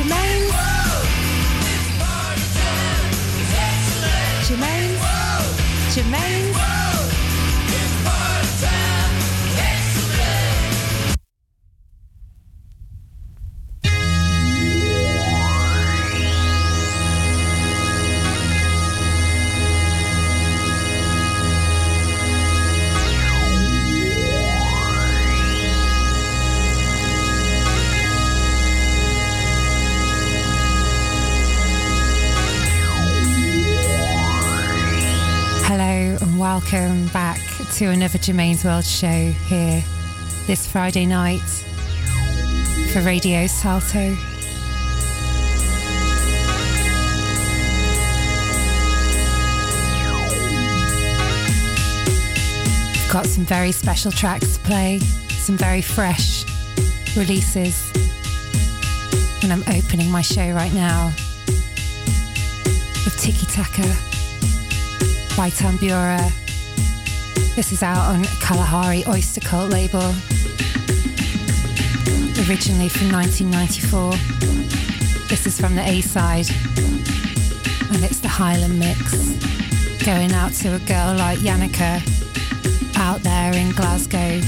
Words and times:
Jermaine. 0.00 0.48
Jermaine. 4.46 4.96
Jermaine. 5.94 6.39
To 37.72 37.86
another 37.86 38.18
Germaine's 38.18 38.64
World 38.64 38.84
show 38.84 39.30
here 39.46 39.84
this 40.46 40.66
Friday 40.66 41.06
night 41.06 41.40
for 42.92 43.00
Radio 43.02 43.46
Salto. 43.46 44.16
Got 53.12 53.26
some 53.26 53.44
very 53.44 53.72
special 53.72 54.10
tracks 54.10 54.56
to 54.56 54.60
play, 54.64 54.98
some 54.98 55.56
very 55.56 55.82
fresh 55.82 56.44
releases. 57.16 57.92
And 59.42 59.52
I'm 59.52 59.62
opening 59.62 60.10
my 60.10 60.22
show 60.22 60.50
right 60.52 60.72
now 60.72 61.12
with 63.04 63.16
Tiki 63.20 63.46
Taka 63.46 63.82
by 65.36 65.50
Tambura 65.50 66.39
this 67.56 67.72
is 67.72 67.82
out 67.82 68.14
on 68.14 68.24
Kalahari 68.40 69.04
Oyster 69.06 69.40
Cult 69.40 69.70
label. 69.70 70.14
Originally 72.48 72.88
from 72.88 73.10
1994. 73.12 74.12
This 75.28 75.46
is 75.46 75.60
from 75.60 75.74
the 75.74 75.82
A 75.82 76.00
side. 76.00 76.48
And 77.92 78.04
it's 78.04 78.20
the 78.20 78.28
Highland 78.28 78.78
mix. 78.78 79.14
Going 80.04 80.32
out 80.32 80.52
to 80.54 80.74
a 80.74 80.78
girl 80.80 81.14
like 81.16 81.38
Yannicka 81.40 82.00
out 82.96 83.20
there 83.22 83.54
in 83.54 83.70
Glasgow. 83.72 84.40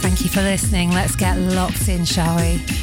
Thank 0.00 0.20
you 0.22 0.28
for 0.30 0.42
listening. 0.42 0.90
Let's 0.90 1.16
get 1.16 1.38
locked 1.38 1.88
in, 1.88 2.04
shall 2.04 2.36
we? 2.36 2.77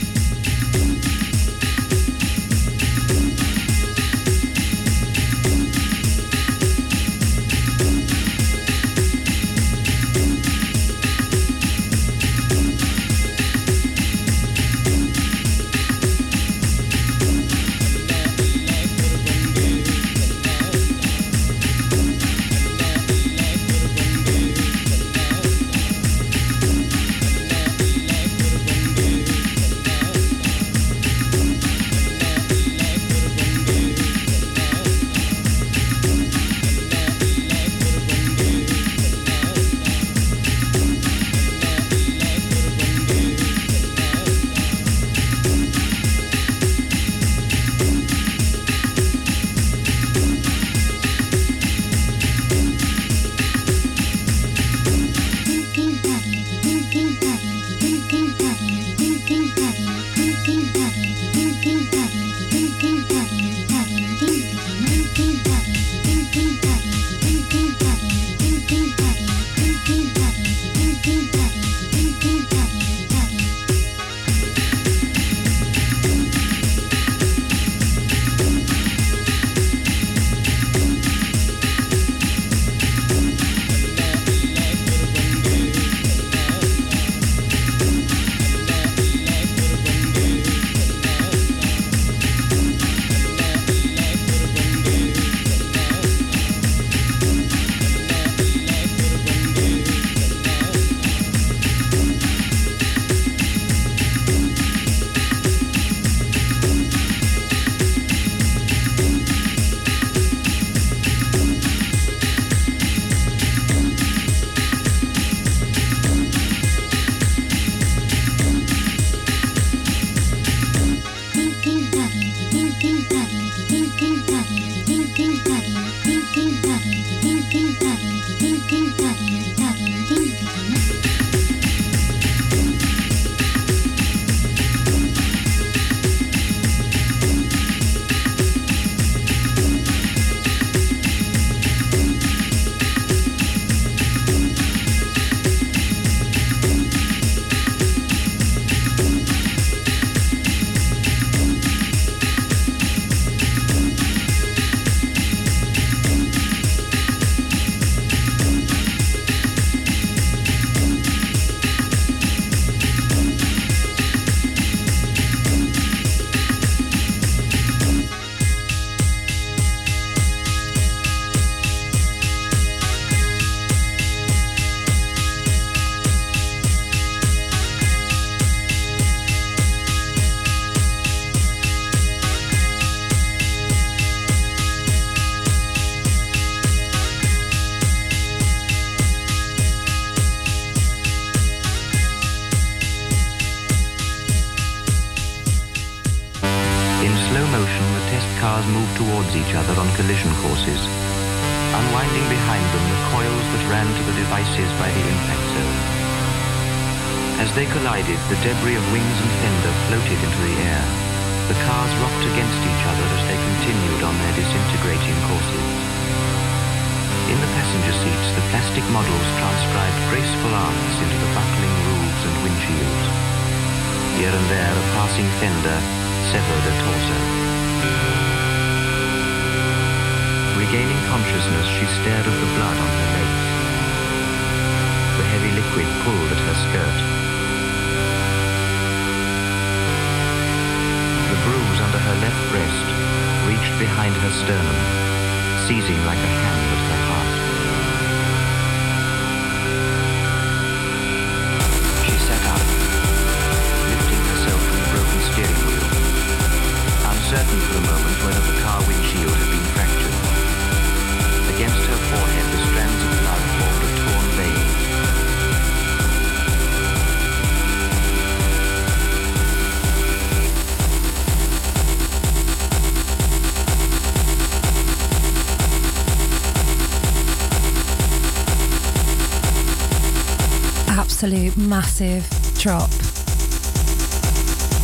Massive 281.75 282.25
drop 282.57 282.89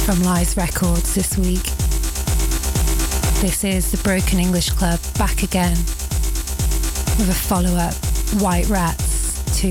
from 0.05 0.21
Lies 0.23 0.57
Records 0.57 1.15
this 1.15 1.37
week. 1.37 1.63
This 3.39 3.63
is 3.63 3.91
the 3.91 3.97
Broken 4.03 4.39
English 4.39 4.71
Club 4.71 4.99
back 5.17 5.41
again 5.41 5.77
with 7.17 7.29
a 7.29 7.33
follow 7.33 7.75
up, 7.75 7.93
White 8.41 8.67
Rats, 8.67 9.41
to 9.61 9.69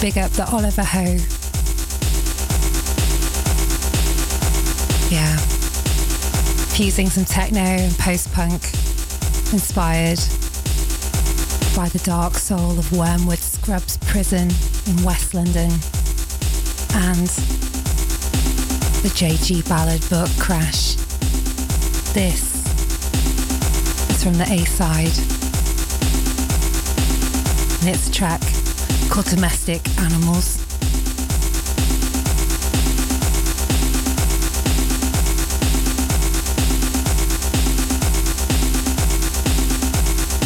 big 0.00 0.18
up 0.18 0.32
the 0.32 0.48
Oliver 0.50 0.82
Ho. 0.82 1.04
Yeah. 5.14 5.36
Fusing 6.74 7.08
some 7.08 7.24
techno 7.24 7.60
and 7.60 7.96
post 7.98 8.32
punk 8.32 8.64
inspired 9.52 10.18
by 11.76 11.88
the 11.90 12.02
dark 12.02 12.34
soul 12.34 12.76
of 12.76 12.90
Wormwood 12.90 13.38
Scrubs 13.38 13.96
Prison 13.98 14.50
in 14.86 15.02
West 15.02 15.34
London 15.34 15.70
and 16.94 17.28
the 19.02 19.10
JG 19.14 19.68
Ballard 19.68 20.00
book 20.08 20.28
Crash. 20.38 20.94
This 22.12 22.54
is 24.10 24.22
from 24.22 24.34
the 24.34 24.44
A 24.44 24.64
side. 24.64 25.12
And 27.80 27.94
it's 27.94 28.08
a 28.08 28.12
track 28.12 28.40
called 29.10 29.26
Domestic 29.26 29.86
Animals. 29.98 30.58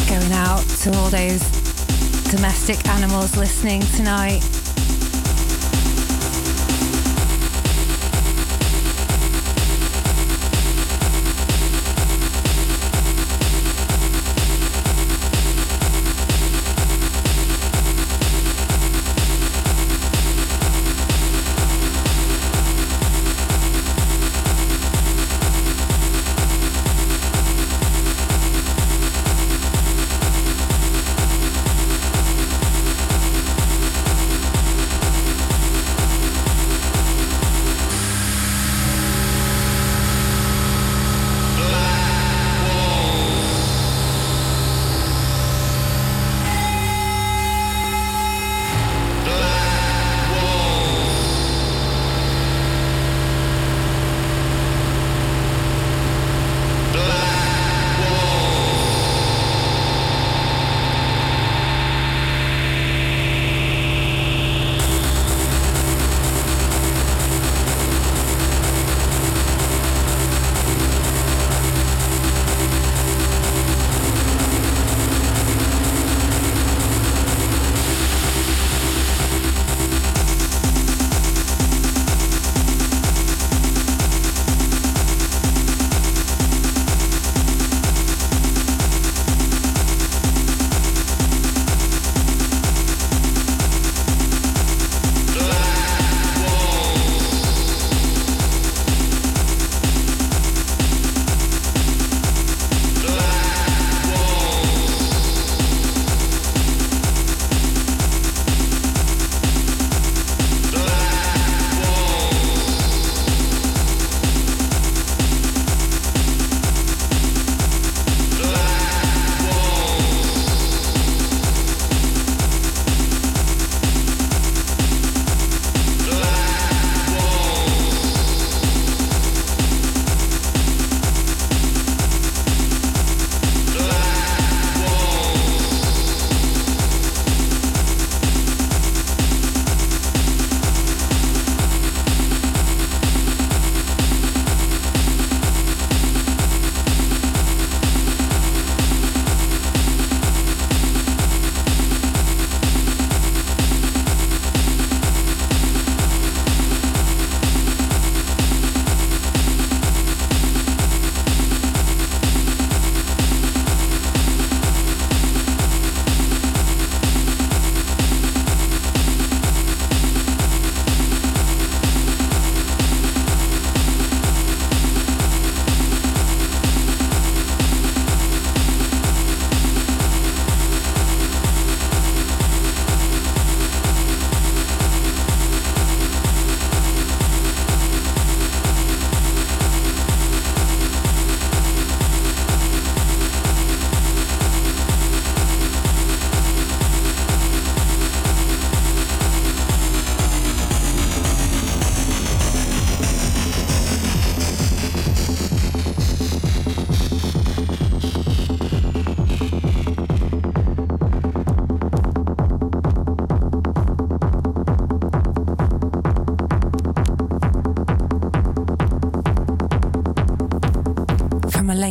Going 0.09 0.31
out 0.33 0.63
to 0.83 0.93
all 0.97 1.09
those 1.09 1.66
domestic 2.29 2.85
animals 2.89 3.37
listening 3.37 3.81
tonight. 3.95 4.56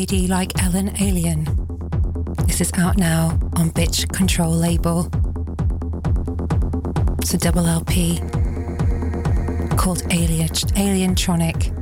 Lady 0.09 0.29
like 0.29 0.63
Ellen 0.63 0.91
Allien. 1.01 1.45
This 2.47 2.61
is 2.61 2.71
out 2.77 2.97
now 2.97 3.31
on 3.57 3.71
BPitch 3.73 4.09
Control 4.13 4.53
label. 4.53 5.11
It's 7.19 7.35
a 7.35 7.39
double 7.39 7.67
LP 7.67 8.21
called 9.77 10.05
Alien 10.13 10.49
Alientronic. 10.77 11.73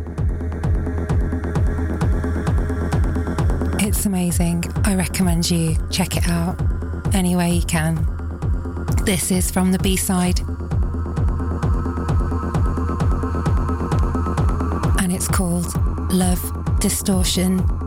It's 3.83 4.07
amazing. 4.07 4.65
I 4.85 4.95
recommend 4.95 5.51
you 5.51 5.77
check 5.91 6.17
it 6.17 6.27
out 6.27 6.59
any 7.15 7.37
way 7.37 7.57
you 7.57 7.63
can. 7.67 7.97
This 9.05 9.31
is 9.31 9.51
from 9.51 9.71
the 9.71 9.79
B 9.81 9.97
side. 9.97 10.41
And 15.03 15.13
it's 15.13 15.29
called 15.29 15.67
Love 16.11 16.41
Distortion. 16.81 17.84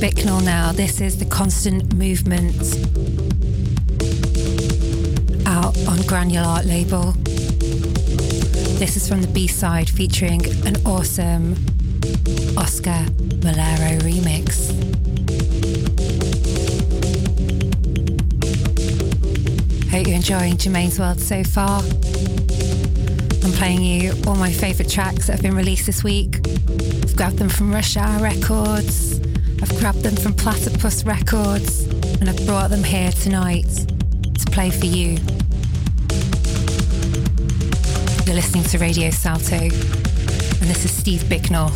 Bicknell 0.00 0.40
now. 0.40 0.70
This 0.70 1.00
is 1.00 1.18
The 1.18 1.24
Constant 1.24 1.92
Movement 1.94 2.54
out 5.44 5.76
on 5.88 6.00
Granular 6.06 6.46
Art 6.46 6.66
label. 6.66 7.12
This 8.78 8.96
is 8.96 9.08
from 9.08 9.22
the 9.22 9.28
B 9.28 9.48
side 9.48 9.90
featuring 9.90 10.46
an 10.64 10.76
awesome 10.86 11.54
Oscar 12.56 13.06
Mulero 13.42 13.98
remix. 14.02 14.70
Hope 19.90 20.06
you're 20.06 20.14
enjoying 20.14 20.58
Germaine's 20.58 21.00
World 21.00 21.18
so 21.18 21.42
far. 21.42 21.82
I'm 23.42 23.52
playing 23.52 23.82
you 23.82 24.12
all 24.28 24.36
my 24.36 24.52
favourite 24.52 24.90
tracks 24.90 25.26
that 25.26 25.32
have 25.32 25.42
been 25.42 25.56
released 25.56 25.86
this 25.86 26.04
week. 26.04 26.38
I've 26.46 27.16
grabbed 27.16 27.38
them 27.38 27.48
from 27.48 27.72
Rush 27.72 27.96
Hour 27.96 28.22
Records, 28.22 29.07
I've 29.70 29.80
grabbed 29.80 30.02
them 30.02 30.16
from 30.16 30.32
Platypus 30.32 31.04
Records, 31.04 31.82
and 32.20 32.28
I've 32.30 32.46
brought 32.46 32.70
them 32.70 32.82
here 32.82 33.12
tonight 33.12 33.68
to 33.68 34.50
play 34.50 34.70
for 34.70 34.86
you. 34.86 35.18
You're 38.24 38.34
listening 38.34 38.64
to 38.64 38.78
Radio 38.78 39.10
Salto, 39.10 39.56
and 39.56 39.70
this 40.70 40.84
is 40.86 40.90
Steve 40.90 41.28
Bicknell. 41.28 41.70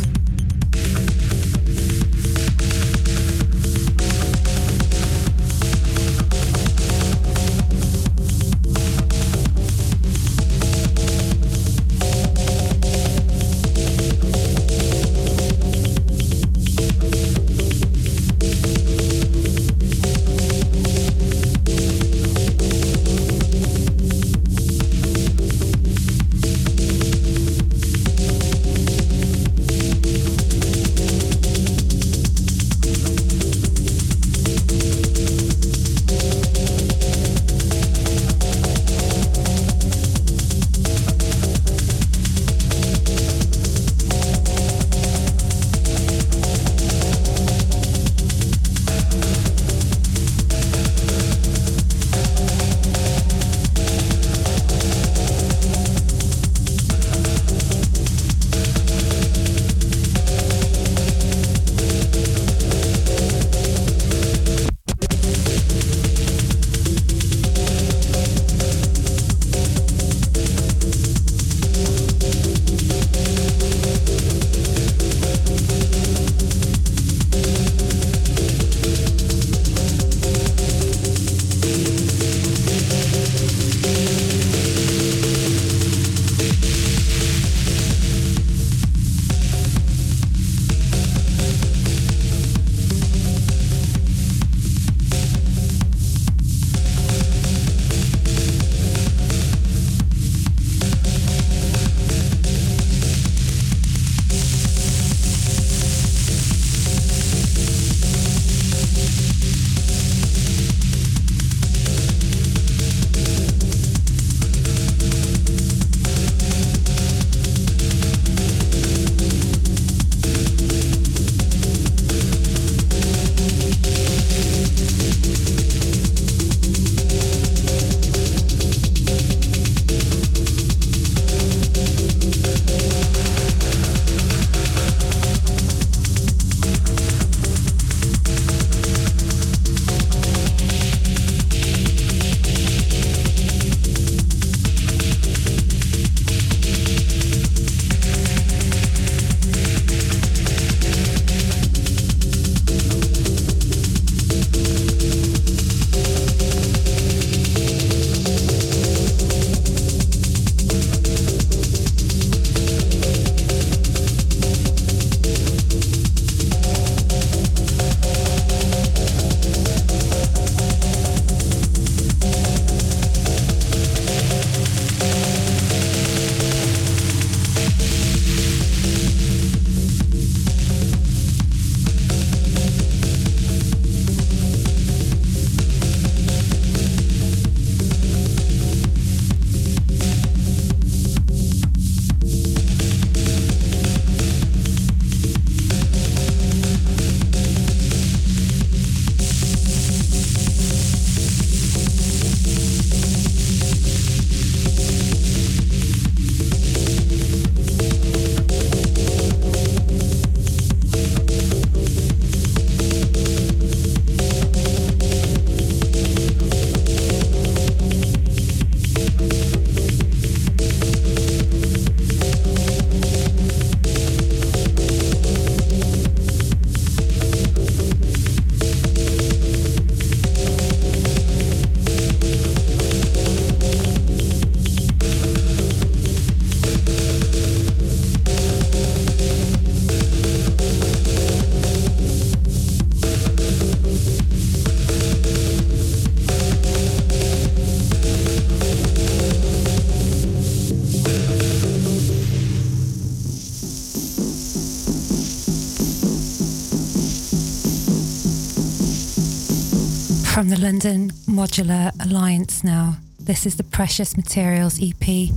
From 260.42 260.48
the 260.48 260.59
London 260.59 261.09
Modular 261.28 261.92
Alliance 262.05 262.64
now. 262.64 262.96
This 263.20 263.46
is 263.46 263.59
the 263.59 263.62
Precious 263.62 264.16
Materials 264.16 264.76
EP 264.83 265.31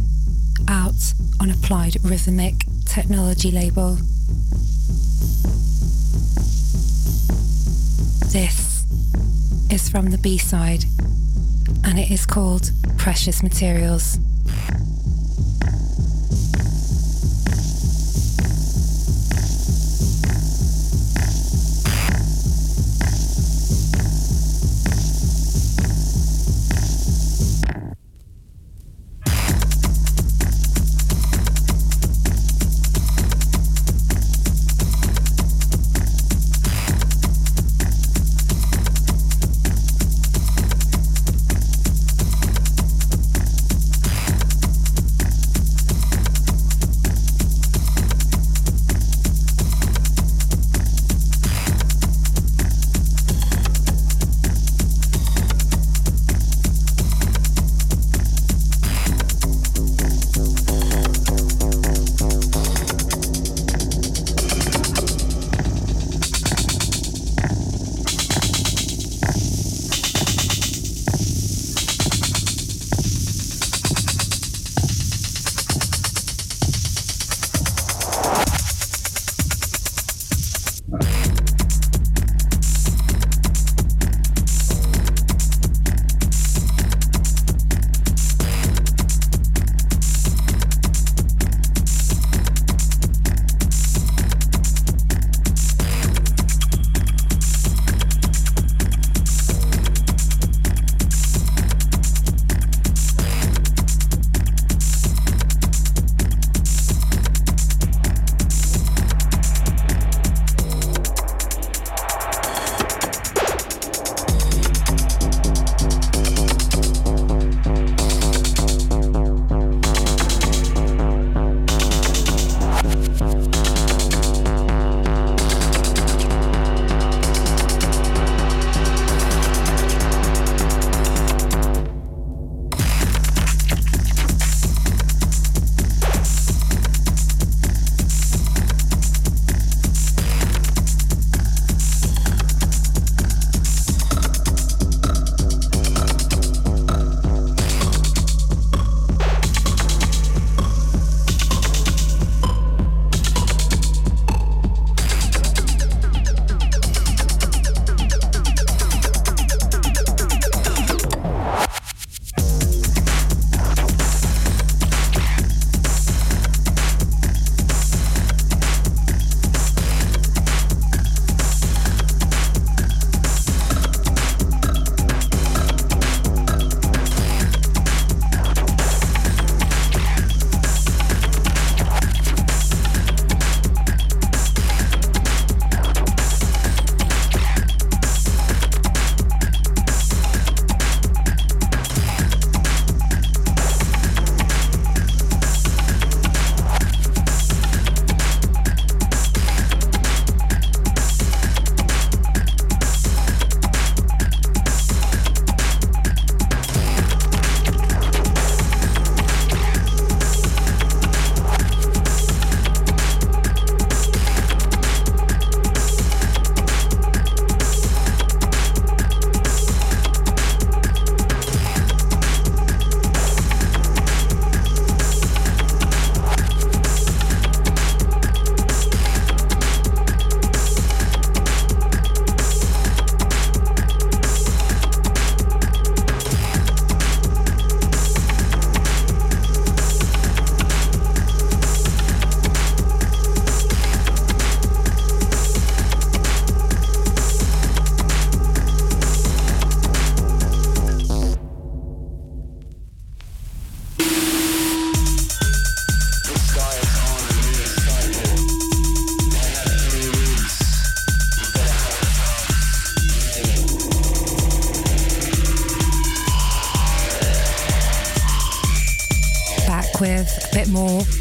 out 0.68 1.13
on 1.39 1.52
Applied 1.52 1.98
Rhythmic 2.04 2.65
Technology 2.88 3.52
label. 3.52 3.98
This 8.34 8.84
is 9.70 9.88
from 9.89 10.10
the 10.10 10.18
B 10.18 10.39
side 10.39 10.86
and 11.84 12.00
it 12.00 12.10
is 12.10 12.26
called 12.26 12.72
Precious 12.98 13.44
Materials. 13.44 14.18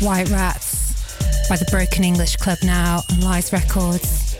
White 0.00 0.28
Rats 0.30 1.48
by 1.48 1.56
the 1.56 1.66
Broken 1.70 2.04
English 2.04 2.36
Club 2.36 2.58
now 2.62 3.02
on 3.10 3.20
Lies 3.20 3.52
Records. 3.52 4.34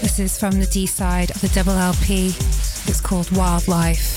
This 0.00 0.18
is 0.18 0.38
from 0.38 0.58
the 0.58 0.66
D 0.66 0.86
side 0.86 1.30
of 1.30 1.40
the 1.40 1.48
double 1.48 1.72
LP. 1.72 2.28
It's 2.28 3.00
called 3.00 3.30
Wildlife. 3.30 4.09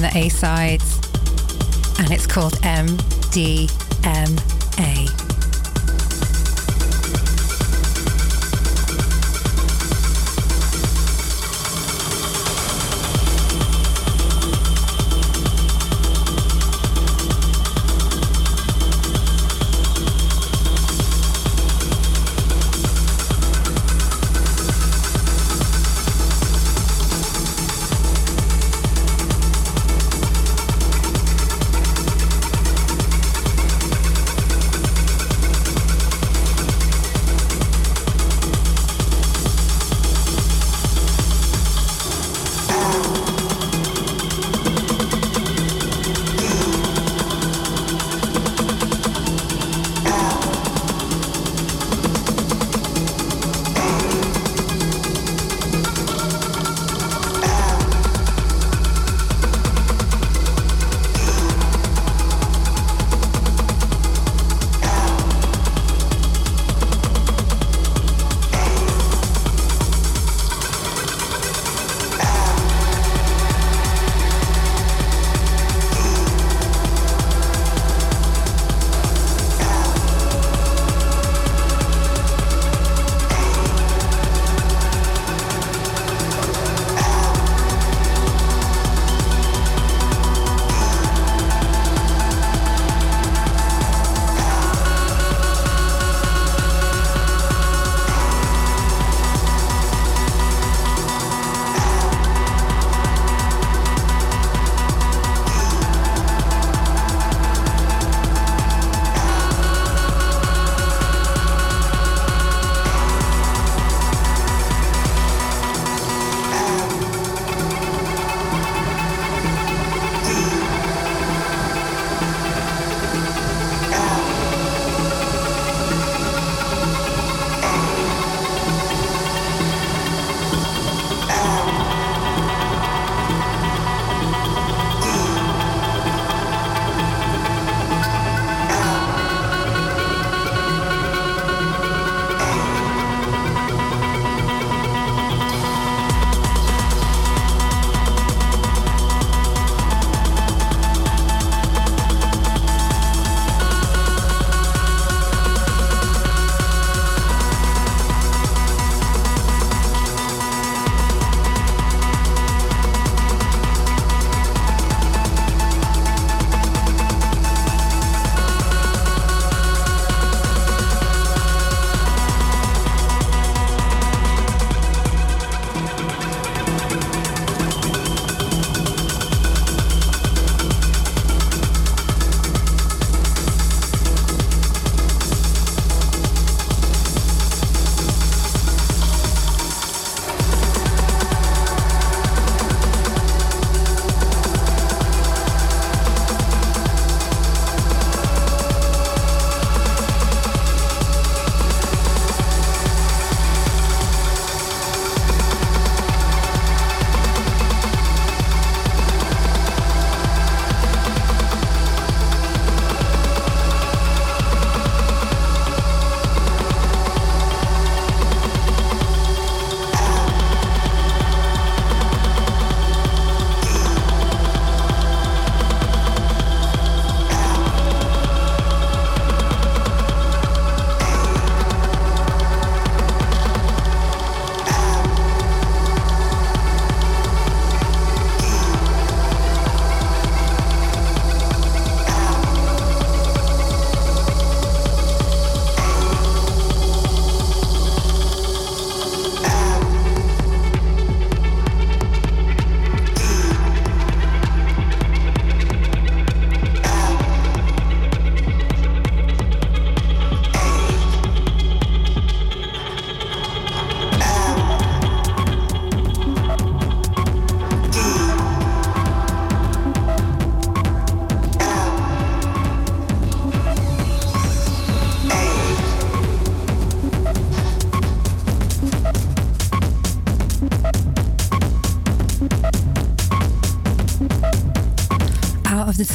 The 0.00 0.10
A 0.16 0.28
sides 0.28 0.98
and 1.98 2.10
it's 2.10 2.26
called 2.26 2.54
MDMA. 2.62 3.68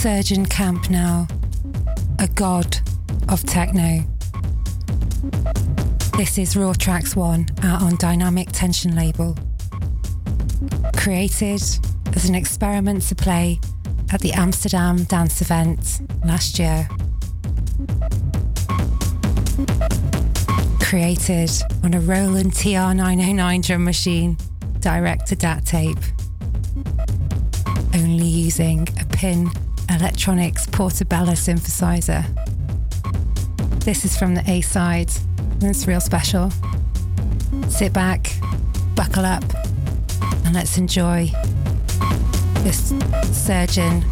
Surgeon 0.05 0.45
camp 0.45 0.91
now, 0.91 1.27
a 2.19 2.27
god 2.27 2.77
of 3.27 3.43
techno. 3.43 4.01
This 6.15 6.37
is 6.37 6.55
Raw 6.55 6.73
Tracks 6.73 7.15
1 7.15 7.47
out 7.63 7.81
on 7.81 7.95
Dynamic 7.95 8.49
Tension 8.51 8.95
label. 8.95 9.35
Created 10.95 11.59
as 12.15 12.29
an 12.29 12.35
experiment 12.35 13.01
to 13.07 13.15
play 13.15 13.59
at 14.11 14.21
the 14.21 14.31
Amsterdam 14.33 15.05
dance 15.05 15.41
event 15.41 16.01
last 16.23 16.59
year. 16.59 16.87
Created 20.81 21.49
on 21.83 21.95
a 21.95 21.99
Roland 21.99 22.51
TR909 22.51 23.65
drum 23.65 23.83
machine, 23.83 24.37
direct 24.81 25.25
to 25.29 25.35
DAT 25.35 25.65
tape. 25.65 25.97
Only 27.95 28.27
using 28.27 28.87
a 29.01 29.05
PIN 29.05 29.49
Electronics 29.95 30.65
Portabella 30.67 31.35
synthesizer. 31.37 32.25
This 33.85 34.03
is 34.03 34.17
from 34.17 34.35
the 34.35 34.43
A 34.45 34.59
side, 34.59 35.09
and 35.37 35.63
it's 35.63 35.87
real 35.87 36.01
special. 36.01 36.51
Sit 37.69 37.93
back, 37.93 38.35
buckle 38.93 39.23
up, 39.23 39.43
and 40.43 40.53
let's 40.53 40.77
enjoy 40.77 41.31
this 42.63 42.93
surgeon 43.31 44.03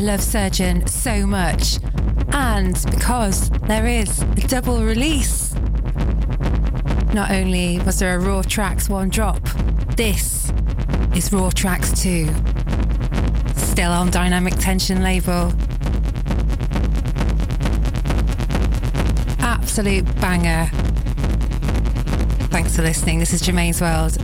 I 0.00 0.02
love 0.02 0.22
Surgeon 0.22 0.86
so 0.86 1.26
much, 1.26 1.78
and 2.32 2.72
because 2.90 3.50
there 3.68 3.86
is 3.86 4.22
a 4.22 4.48
double 4.48 4.82
release. 4.82 5.54
Not 7.12 7.30
only 7.30 7.78
was 7.80 7.98
there 7.98 8.16
a 8.16 8.18
Raw 8.18 8.40
Tracks 8.40 8.88
one 8.88 9.10
drop, 9.10 9.46
this 9.96 10.50
is 11.14 11.30
Raw 11.30 11.50
Tracks 11.50 11.92
2. 12.00 12.24
Still 13.56 13.92
on 13.92 14.10
Dynamic 14.10 14.54
Tension 14.54 15.02
label. 15.02 15.52
Absolute 19.40 20.06
banger. 20.18 20.70
Thanks 22.48 22.74
for 22.74 22.80
listening. 22.80 23.18
This 23.18 23.34
is 23.34 23.42
Germaine's 23.42 23.82
World 23.82 24.16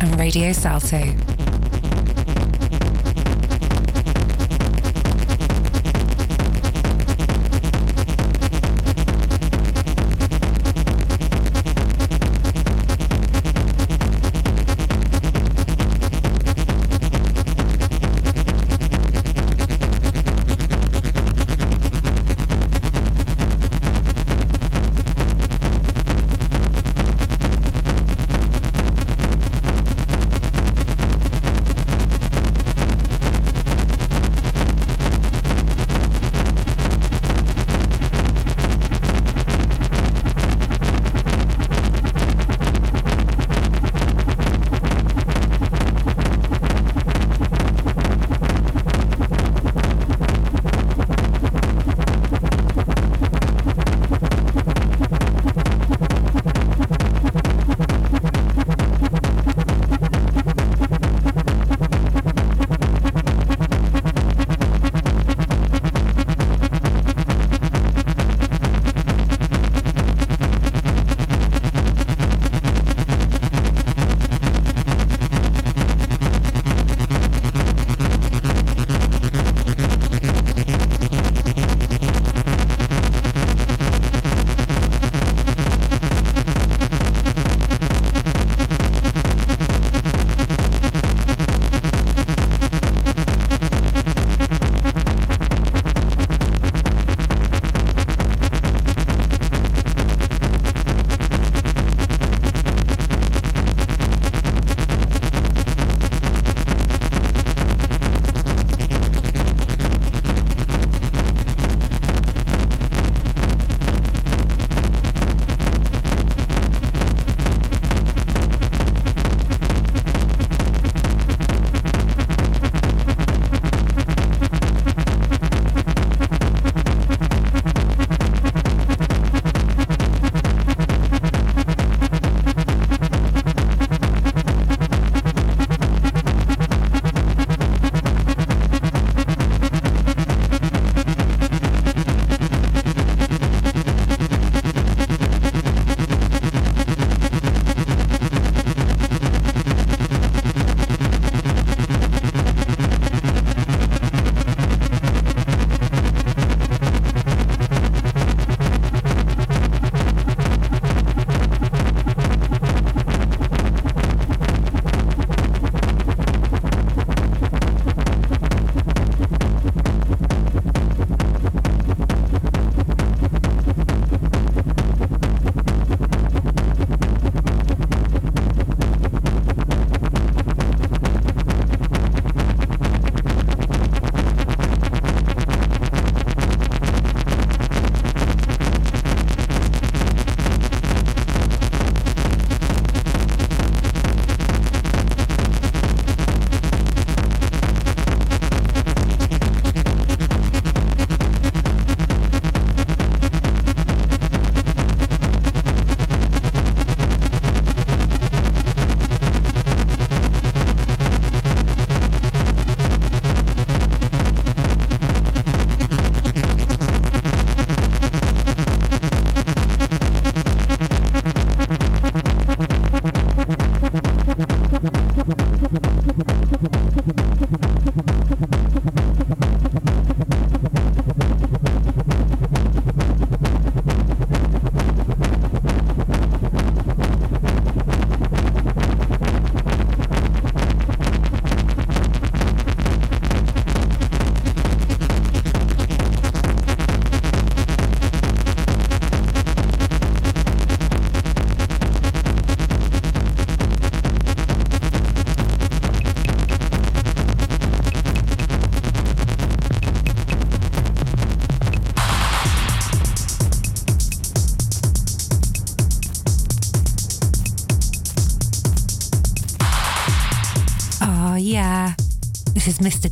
and 0.00 0.16
Radio 0.16 0.52
Salto. 0.52 1.35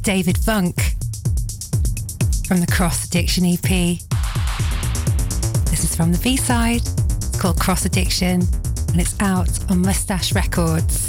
David 0.05 0.37
Vunk 0.37 0.75
from 2.47 2.61
the 2.61 2.67
Cross 2.67 3.07
Addiction 3.07 3.47
EP. 3.47 3.99
This 5.71 5.83
is 5.83 5.97
from 5.97 6.13
the 6.13 6.19
B 6.19 6.37
side. 6.37 6.83
It's 6.83 7.41
called 7.41 7.59
Cross 7.59 7.87
Addiction 7.87 8.43
and 8.89 9.01
it's 9.01 9.19
out 9.21 9.49
on 9.71 9.81
Moustache 9.81 10.35
Records. 10.35 11.04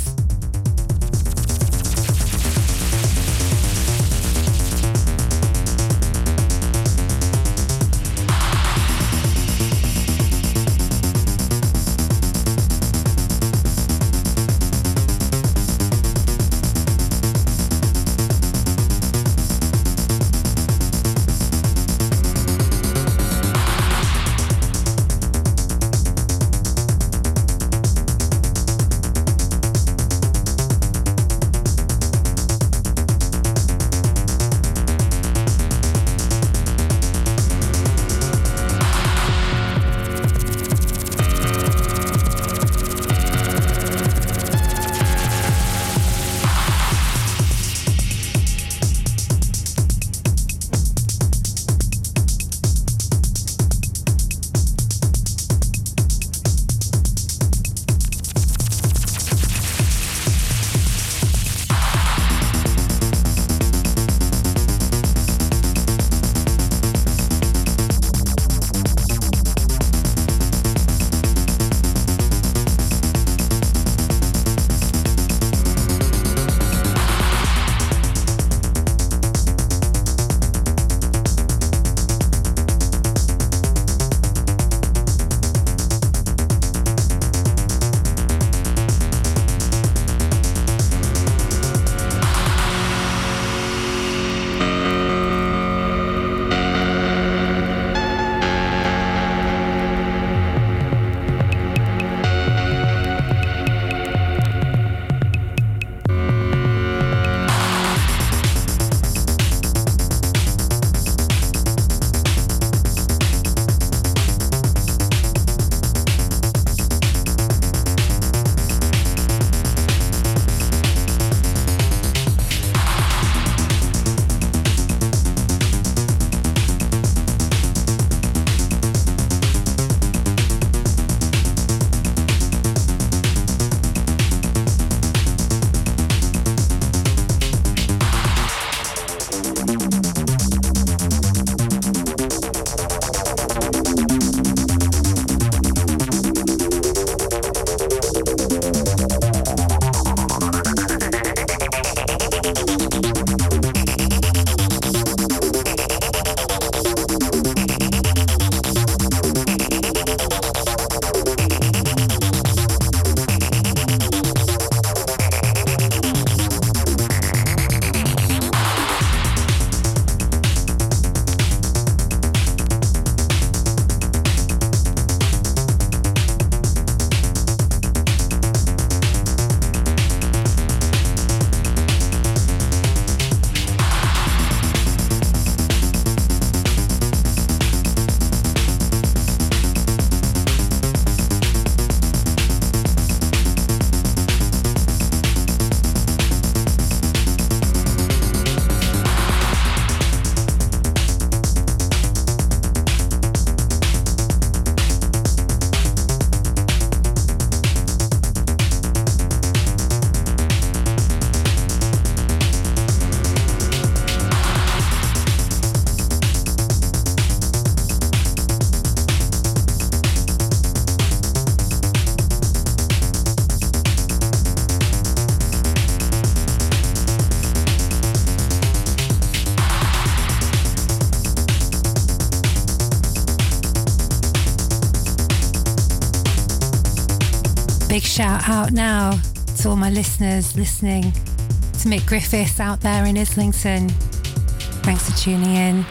Out 238.56 238.72
now 238.72 239.12
to 239.58 239.68
all 239.68 239.76
my 239.76 239.90
listeners 239.90 240.56
listening 240.56 241.02
to 241.02 241.90
Mick 241.90 242.08
Griffiths 242.08 242.62
out 242.62 242.80
there 242.80 243.06
in 243.06 243.18
Islington. 243.18 243.90
Thanks 243.90 245.10
for 245.10 245.18
tuning 245.18 245.54
in. 245.54 245.86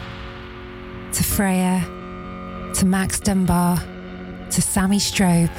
To 1.13 1.23
Freya, 1.23 1.81
to 2.75 2.87
Max 2.87 3.21
Dunbar, 3.21 3.77
to 4.51 4.63
Sammy 4.63 4.97
Strobe. 4.97 5.53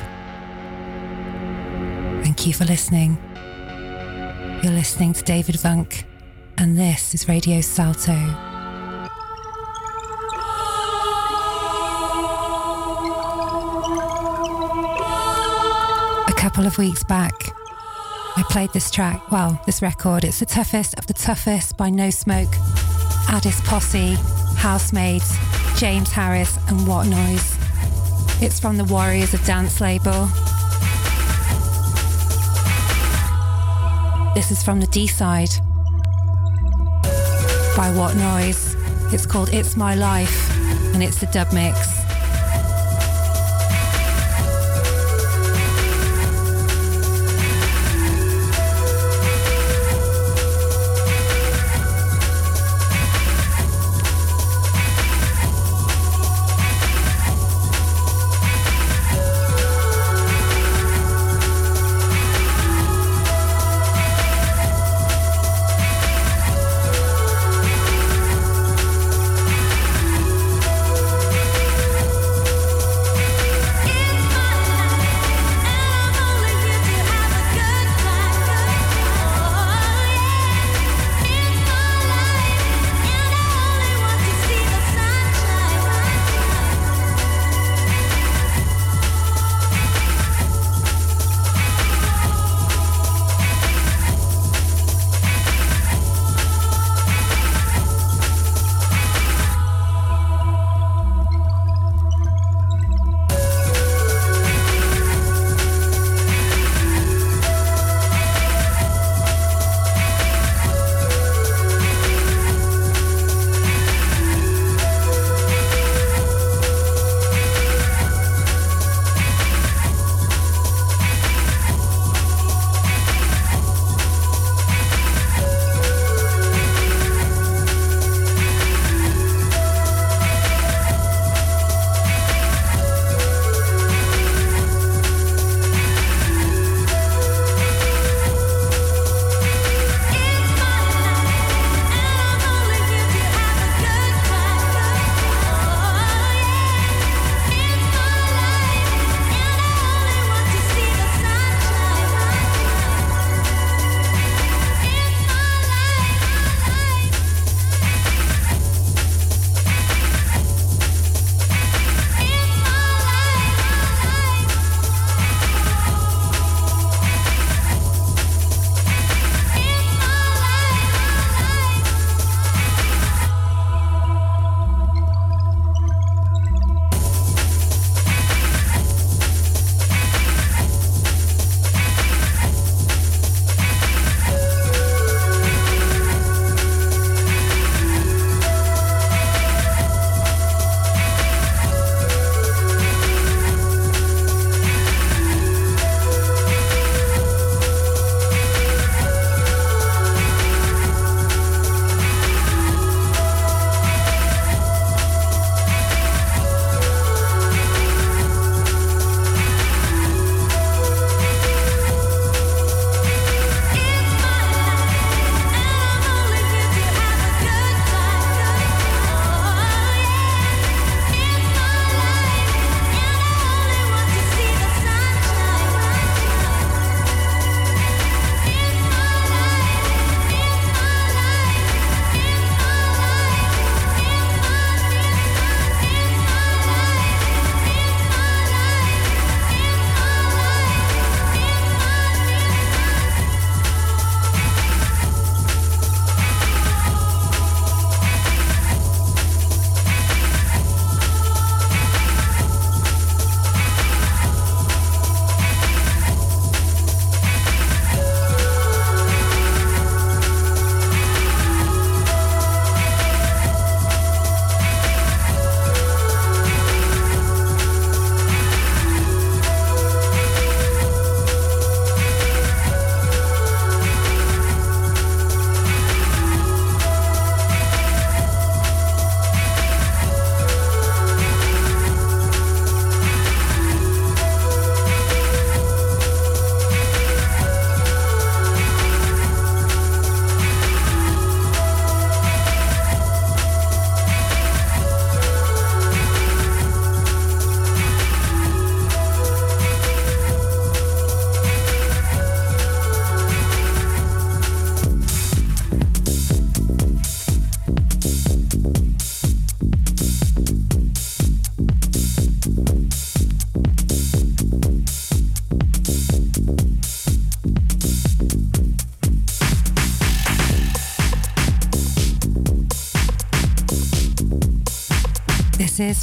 Thank 2.24 2.47
you 2.47 2.53
for 2.53 2.66
listening. 2.66 3.20
You're 4.64 4.74
listening 4.74 5.14
to 5.14 5.24
David 5.24 5.56
Vunk, 5.56 6.06
and 6.58 6.76
this 6.76 7.14
is 7.14 7.28
Radio 7.28 7.62
Salto. 7.62 8.45
Couple 16.56 16.68
of 16.68 16.78
weeks 16.78 17.03
back, 17.03 17.34
I 18.38 18.43
played 18.49 18.72
this 18.72 18.89
track, 18.89 19.30
well, 19.30 19.62
this 19.66 19.82
record. 19.82 20.24
It's 20.24 20.39
the 20.39 20.45
toughest 20.45 20.97
of 20.97 21.06
the 21.06 21.14
toughest 21.14 21.76
by 21.76 21.89
No 21.89 22.10
Smoke, 22.10 22.47
Addis 23.28 23.60
Posse, 23.66 24.16
Housemaids, 24.56 25.36
James 25.76 26.14
Harris, 26.14 26.58
and 26.70 26.88
What 26.88 27.08
Noise. 27.08 27.58
It's 28.41 28.58
from 28.58 28.78
the 28.78 28.86
Warriors 28.86 29.34
of 29.34 29.43
Dance 29.43 29.82
label. 29.82 30.28
This 34.34 34.49
is 34.49 34.64
from 34.64 34.80
the 34.80 34.88
D 34.89 35.08
side 35.08 35.49
by 37.76 37.91
What 37.93 38.16
Noise. 38.16 38.78
It's 39.14 39.26
called 39.26 39.49
It's 39.49 39.76
My 39.76 39.93
Life 39.95 40.49
and 40.93 41.03
it's 41.03 41.20
the 41.20 41.28
dub 41.28 41.51
mix. 41.51 42.05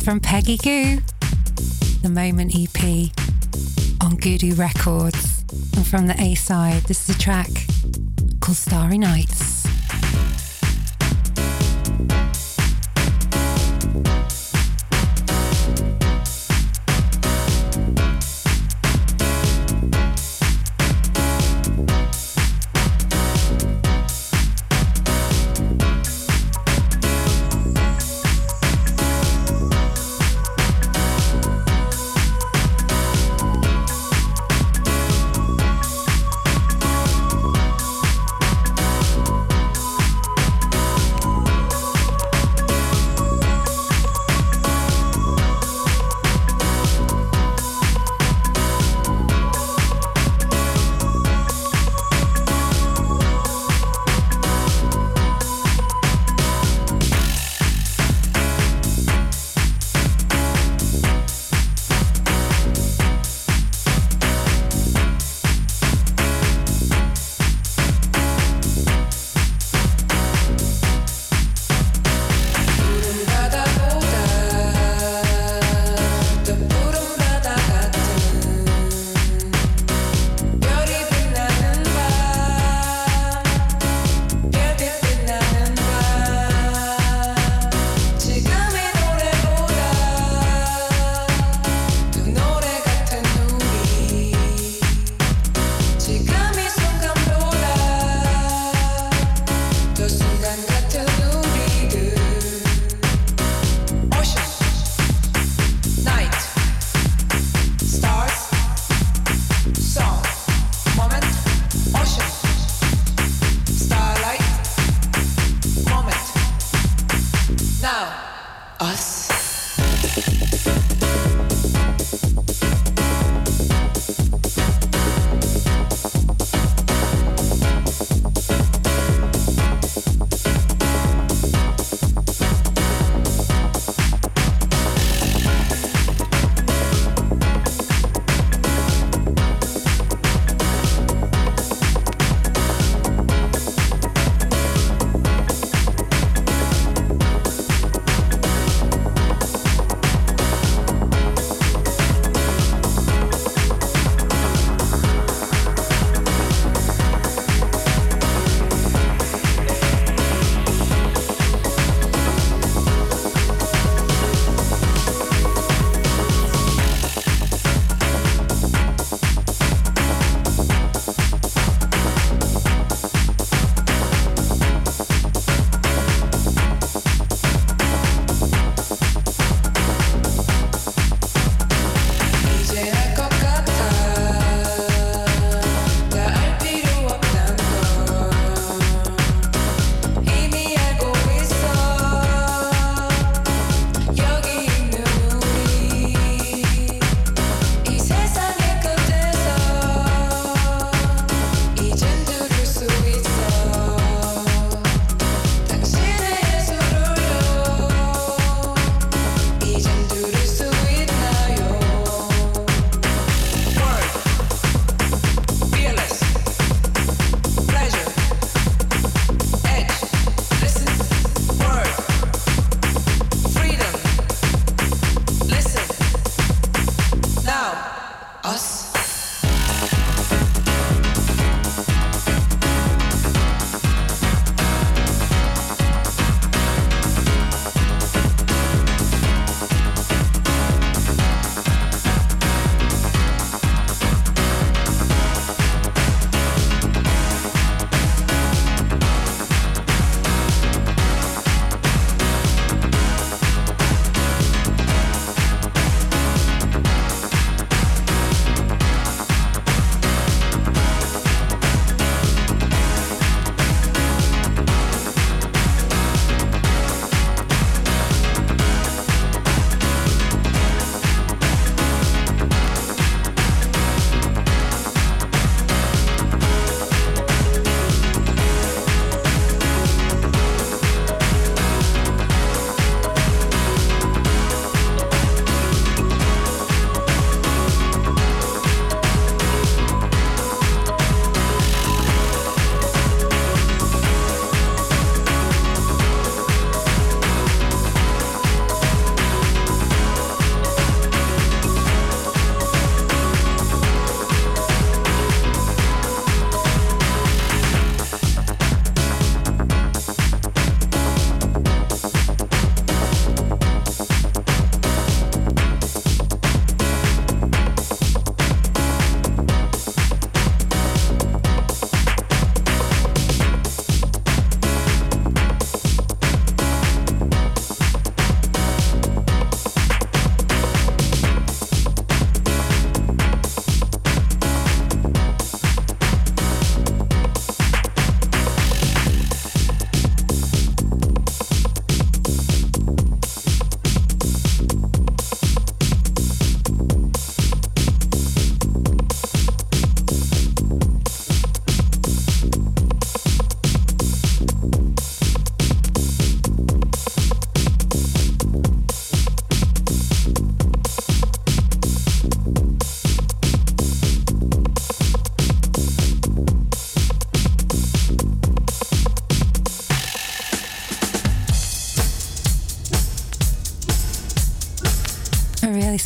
From 0.04 0.18
Peggy 0.18 0.56
Gou, 0.56 1.00
the 2.02 2.08
Moment 2.08 2.52
EP 2.56 2.82
on 4.02 4.16
Gudu 4.16 4.58
Records. 4.58 5.44
And 5.76 5.86
from 5.86 6.08
the 6.08 6.20
A 6.20 6.34
side, 6.34 6.82
this 6.82 7.08
is 7.08 7.14
a 7.14 7.18
track 7.20 7.48
called 8.40 8.56
Starry 8.56 8.98
Nights. 8.98 9.51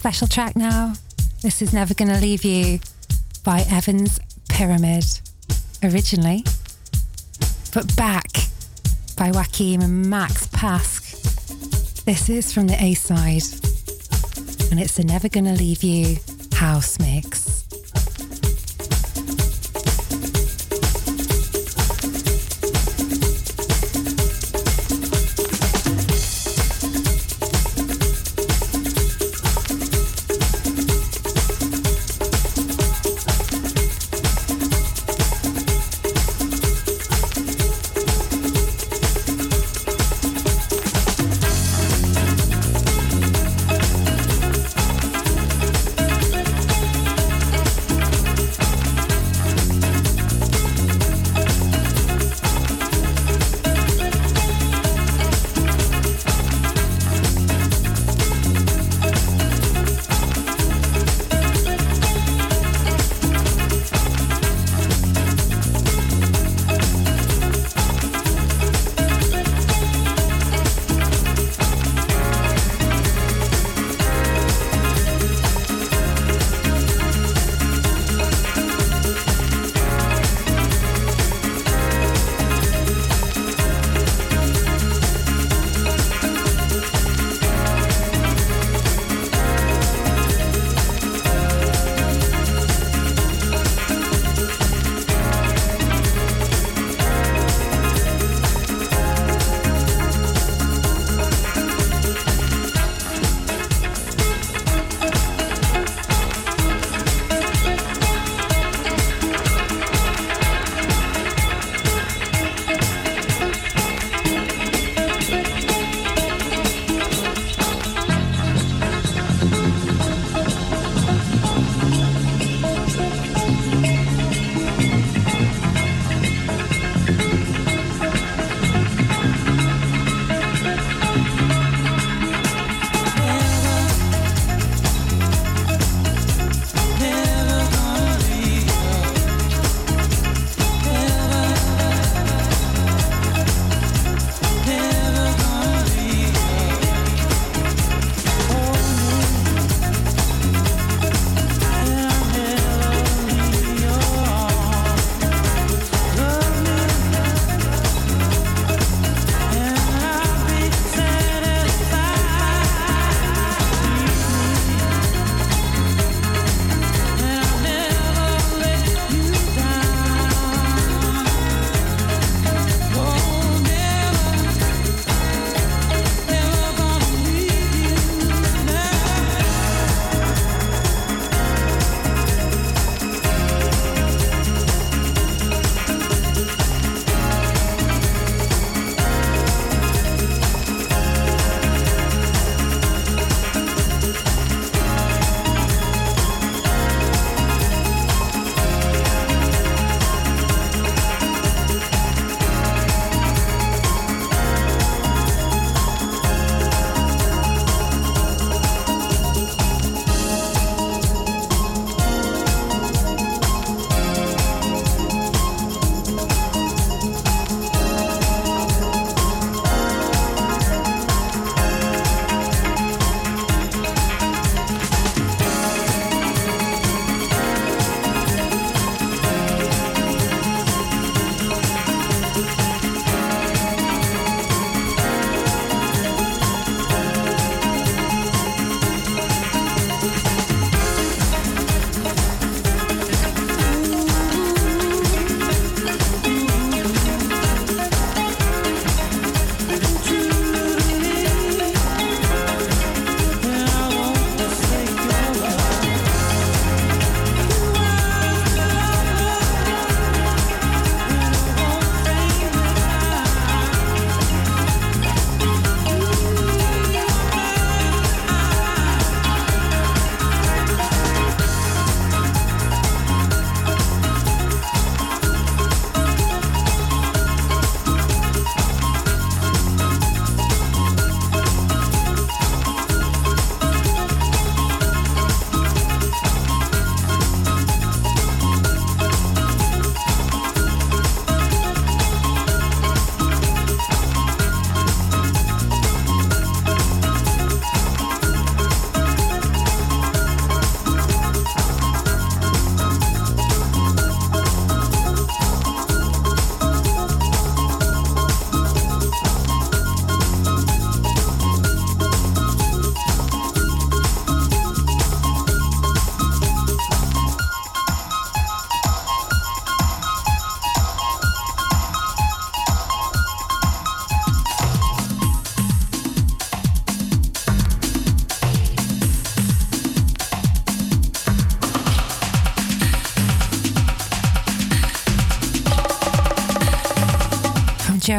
Special 0.07 0.29
track 0.29 0.55
now. 0.55 0.93
This 1.43 1.61
is 1.61 1.73
Never 1.73 1.93
Gonna 1.93 2.21
Leave 2.21 2.45
You 2.45 2.79
by 3.43 3.65
Evans 3.69 4.21
Pyramid, 4.49 5.05
originally, 5.83 6.45
but 7.75 7.97
back 7.97 8.29
by 9.17 9.33
Joachim 9.33 9.81
and 9.81 10.09
Max 10.09 10.47
Pask. 10.47 12.05
This 12.05 12.29
is 12.29 12.53
from 12.53 12.69
the 12.69 12.81
A 12.81 12.95
side, 12.95 13.43
and 14.71 14.79
it's 14.79 14.95
the 14.95 15.03
Never 15.05 15.29
Gonna 15.29 15.55
Leave 15.55 15.83
You 15.83 16.19
house. 16.55 17.01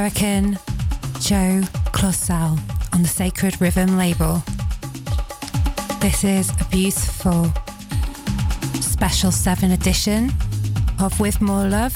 Joachim 0.08 0.58
Joe 1.20 1.64
Claussell 1.92 2.58
on 2.94 3.02
the 3.02 3.10
Sacred 3.10 3.60
Rhythm 3.60 3.98
label. 3.98 4.42
This 6.00 6.24
is 6.24 6.50
a 6.62 6.66
beautiful 6.72 7.52
special 8.80 9.32
7 9.32 9.72
edition 9.72 10.32
of 11.02 11.20
With 11.20 11.42
More 11.42 11.68
Love. 11.68 11.94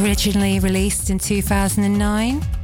Originally 0.00 0.60
released 0.60 1.10
in 1.10 1.18
2009. 1.18 2.55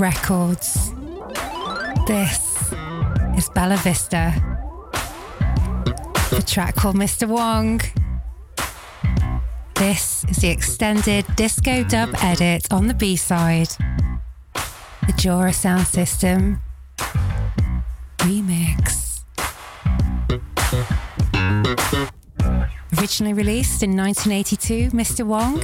Records. 0.00 0.94
This 2.06 2.72
is 3.36 3.50
Bella 3.50 3.76
Vista. 3.76 4.32
The 6.30 6.42
track 6.46 6.74
called 6.74 6.96
Mr. 6.96 7.28
Wong. 7.28 7.82
This 9.74 10.24
is 10.24 10.38
the 10.38 10.48
extended 10.48 11.26
disco 11.36 11.84
dub 11.84 12.14
edit 12.22 12.66
on 12.72 12.86
the 12.86 12.94
B 12.94 13.14
side. 13.14 13.68
The 14.54 15.12
Jura 15.18 15.52
Sound 15.52 15.86
System 15.86 16.62
remix. 18.20 19.20
Originally 22.98 23.34
released 23.34 23.82
in 23.82 23.94
1982, 23.94 24.96
Mr. 24.96 25.26
Wong 25.26 25.62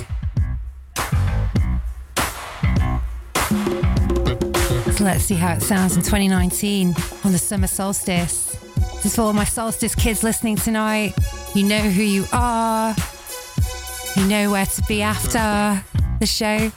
let's 5.06 5.24
see 5.24 5.36
how 5.36 5.54
it 5.54 5.62
sounds 5.62 5.94
in 5.94 6.02
2019 6.02 6.92
on 7.22 7.30
the 7.30 7.38
summer 7.38 7.68
solstice. 7.68 8.56
This 8.94 9.06
is 9.06 9.14
for 9.14 9.22
all 9.22 9.32
my 9.32 9.44
solstice 9.44 9.94
kids 9.94 10.24
listening 10.24 10.56
tonight. 10.56 11.14
You 11.54 11.62
know 11.62 11.78
who 11.78 12.02
you 12.02 12.24
are. 12.32 12.92
You 14.16 14.26
know 14.26 14.50
where 14.50 14.66
to 14.66 14.82
be 14.88 15.02
after 15.02 15.84
the 16.18 16.26
show. 16.26 16.72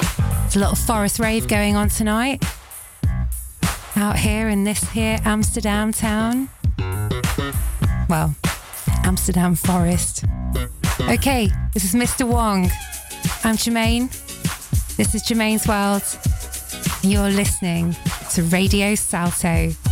There's 0.00 0.56
a 0.56 0.58
little 0.58 0.74
forest 0.74 1.20
rave 1.20 1.46
going 1.46 1.76
on 1.76 1.88
tonight. 1.88 2.44
Out 3.94 4.18
here 4.18 4.48
in 4.48 4.64
this 4.64 4.82
here 4.90 5.20
Amsterdam 5.24 5.92
town. 5.92 6.48
Well, 8.08 8.34
Amsterdam 9.04 9.54
forest. 9.54 10.24
Okay, 11.02 11.48
this 11.74 11.84
is 11.84 11.94
Mr. 11.94 12.26
Wong. 12.26 12.68
I'm 13.44 13.56
Germaine. 13.56 14.08
This 14.96 15.14
is 15.14 15.22
Germaine's 15.22 15.68
World. 15.68 16.02
You're 17.02 17.30
listening 17.30 17.96
to 18.32 18.42
Radio 18.42 18.94
Salto. 18.94 19.89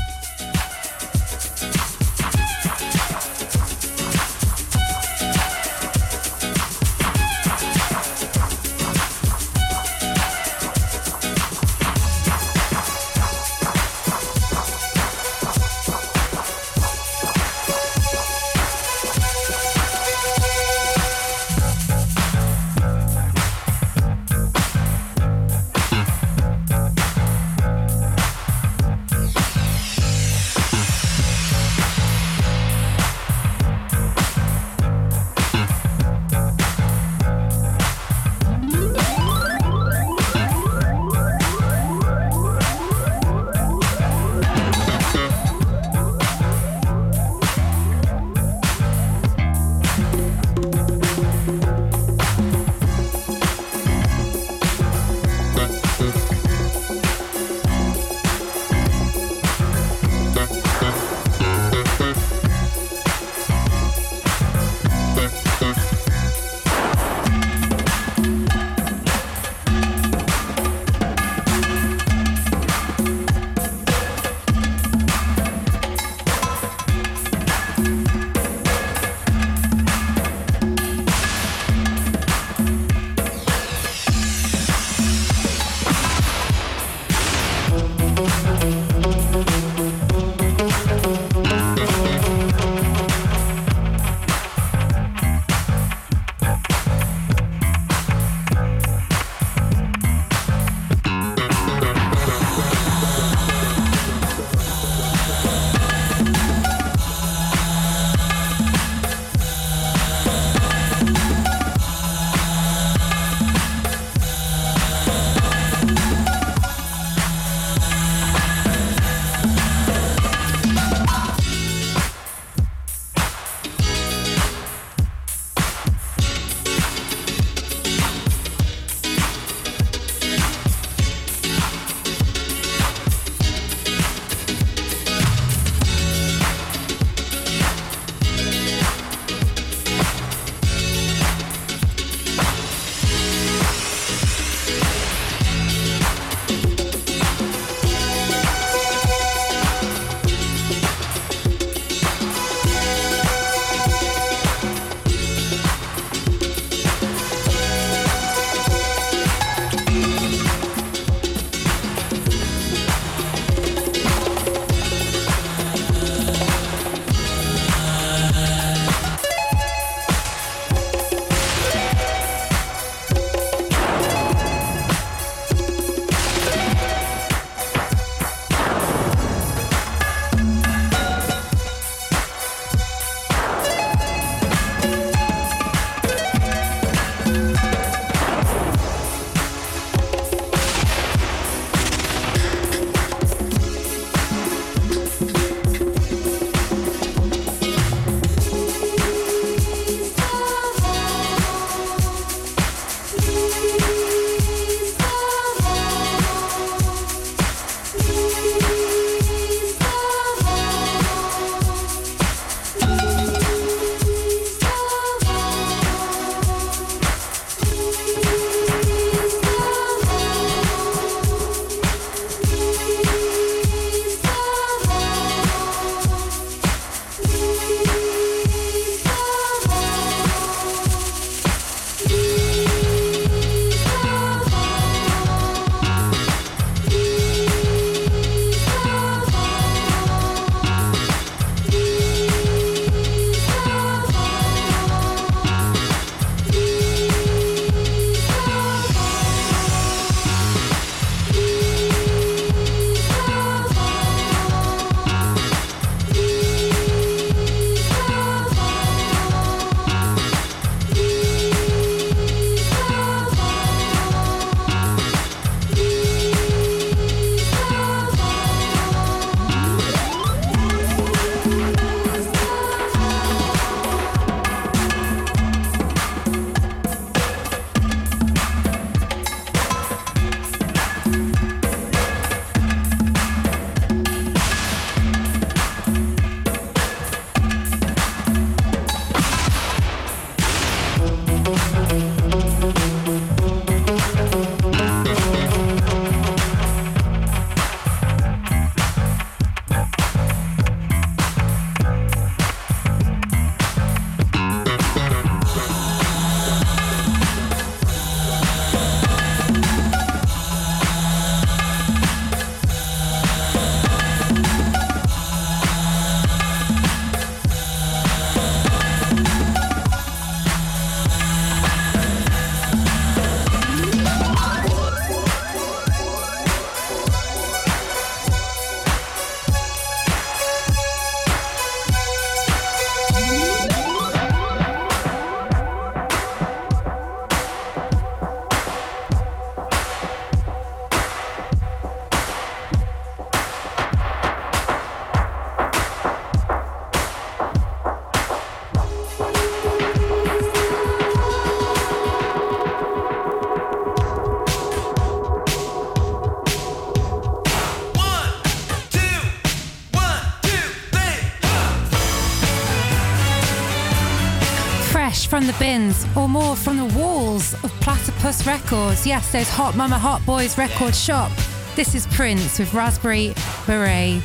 The 365.49 365.59
bins 365.59 366.07
or 366.15 366.29
more 366.29 366.55
from 366.55 366.77
the 366.77 366.85
walls 366.99 367.55
of 367.65 367.71
Platypus 367.81 368.47
Records. 368.47 369.07
Yes, 369.07 369.33
those 369.33 369.49
Hot 369.49 369.75
Mama 369.75 369.99
Hot 369.99 370.25
Boys 370.27 370.59
record 370.59 370.95
shop. 370.95 371.33
This 371.75 371.95
is 371.95 372.07
Prince 372.09 372.59
with 372.59 372.75
Raspberry 372.75 373.33
Beret, 373.67 374.23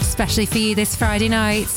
especially 0.00 0.46
for 0.46 0.56
you 0.56 0.74
this 0.74 0.96
Friday 0.96 1.28
night. 1.28 1.68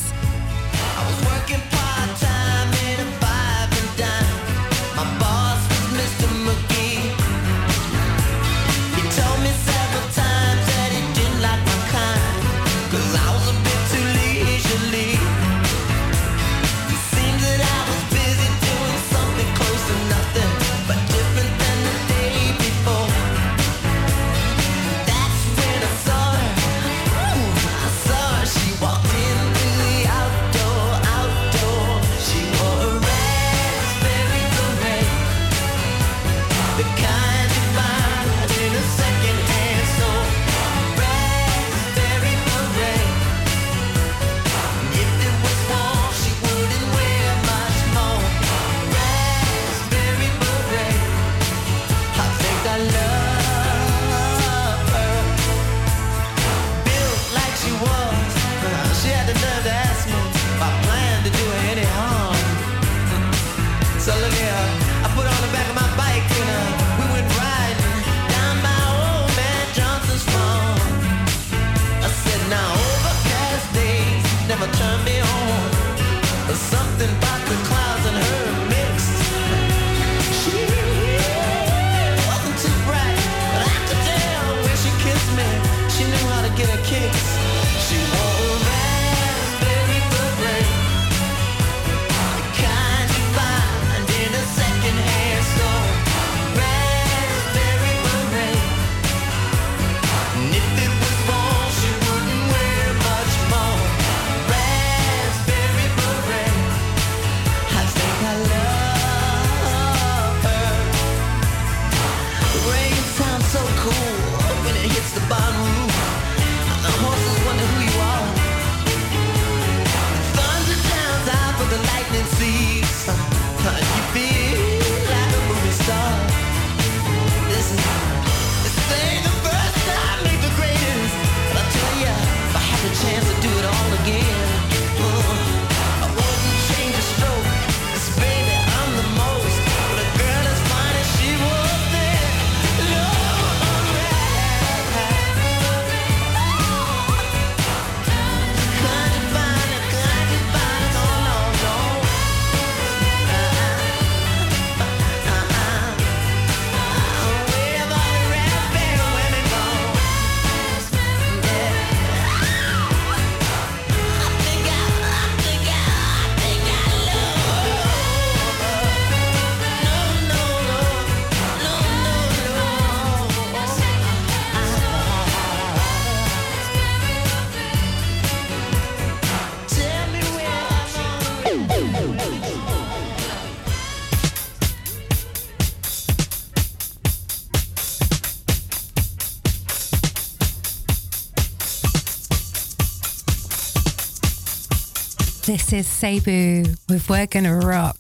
Is 195.77 195.85
Cebu 195.85 196.63
with 196.89 197.07
We're 197.07 197.27
Gonna 197.27 197.55
Rock 197.55 197.97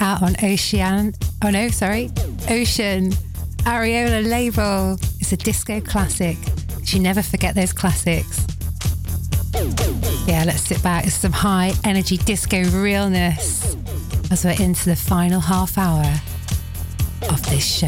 out 0.00 0.20
on 0.20 0.34
Ocean. 0.42 1.14
Oh 1.44 1.50
no, 1.50 1.68
sorry. 1.68 2.10
Ocean. 2.50 3.12
Ariola 3.58 4.28
label. 4.28 4.96
It's 5.20 5.30
a 5.30 5.36
disco 5.36 5.80
classic. 5.80 6.36
You 6.86 6.98
never 6.98 7.22
forget 7.22 7.54
those 7.54 7.72
classics. 7.72 8.44
Yeah, 10.26 10.42
let's 10.44 10.62
sit 10.62 10.82
back. 10.82 11.06
It's 11.06 11.14
some 11.14 11.30
high 11.30 11.72
energy 11.84 12.16
disco 12.16 12.64
realness 12.64 13.76
as 14.32 14.44
we're 14.44 14.60
into 14.60 14.86
the 14.86 14.96
final 14.96 15.38
half 15.38 15.78
hour 15.78 16.12
of 17.30 17.40
this 17.48 17.64
show. 17.64 17.86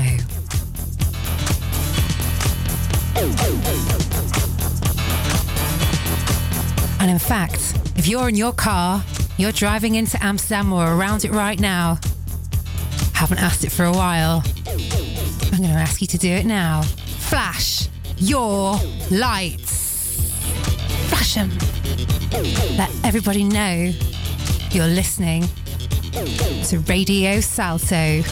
And 7.01 7.11
in 7.11 7.19
fact, 7.19 7.60
if 8.01 8.09
you're 8.09 8.31
in 8.31 8.35
your 8.35 8.55
car, 8.55 9.05
you're 9.37 9.53
driving 9.53 9.97
into 9.97 10.17
Amsterdam 10.25 10.73
or 10.73 10.95
around 10.95 11.27
it 11.27 11.33
right 11.33 11.61
now, 11.61 11.99
haven't 13.13 13.37
asked 13.37 13.63
it 13.63 13.71
for 13.71 13.85
a 13.85 13.93
while, 13.93 14.43
I'm 14.67 15.59
going 15.59 15.65
to 15.65 15.77
ask 15.77 16.01
you 16.01 16.07
to 16.07 16.17
do 16.17 16.31
it 16.31 16.47
now. 16.47 16.81
Flash 16.81 17.91
your 18.17 18.81
lights. 19.11 20.33
Flash 21.11 21.35
them. 21.35 21.51
Let 22.79 22.91
everybody 23.05 23.45
know 23.45 23.93
you're 24.71 24.87
listening 24.87 25.45
to 26.69 26.79
Radio 26.89 27.41
Salto. 27.41 28.23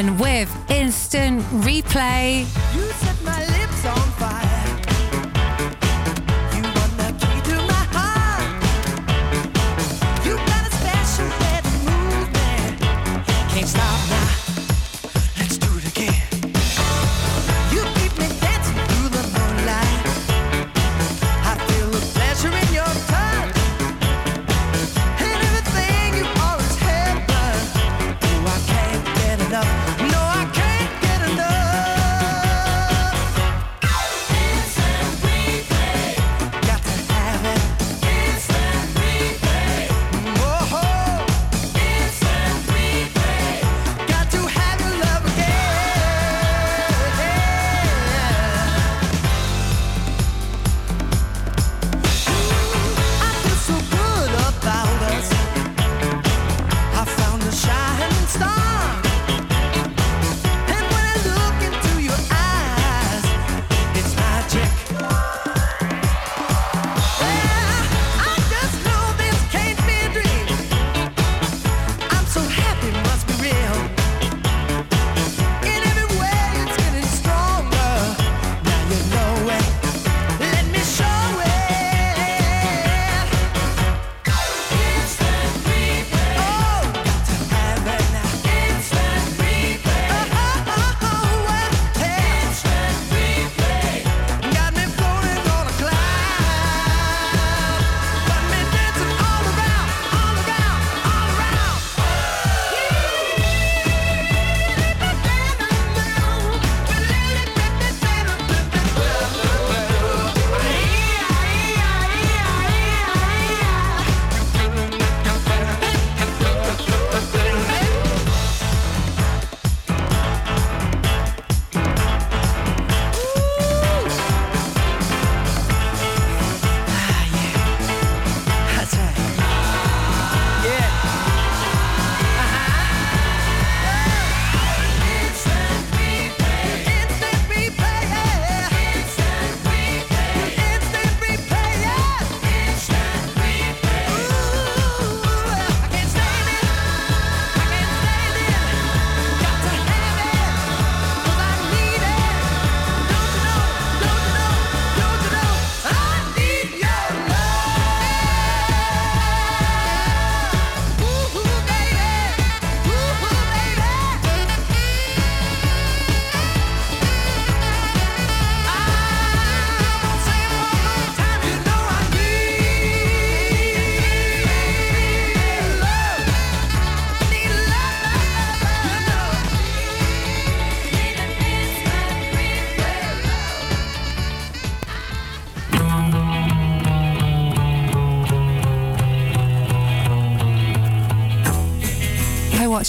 Hartman 0.00 0.18
with 0.18 0.70
Instant 0.70 1.42
Replay. 1.62 2.59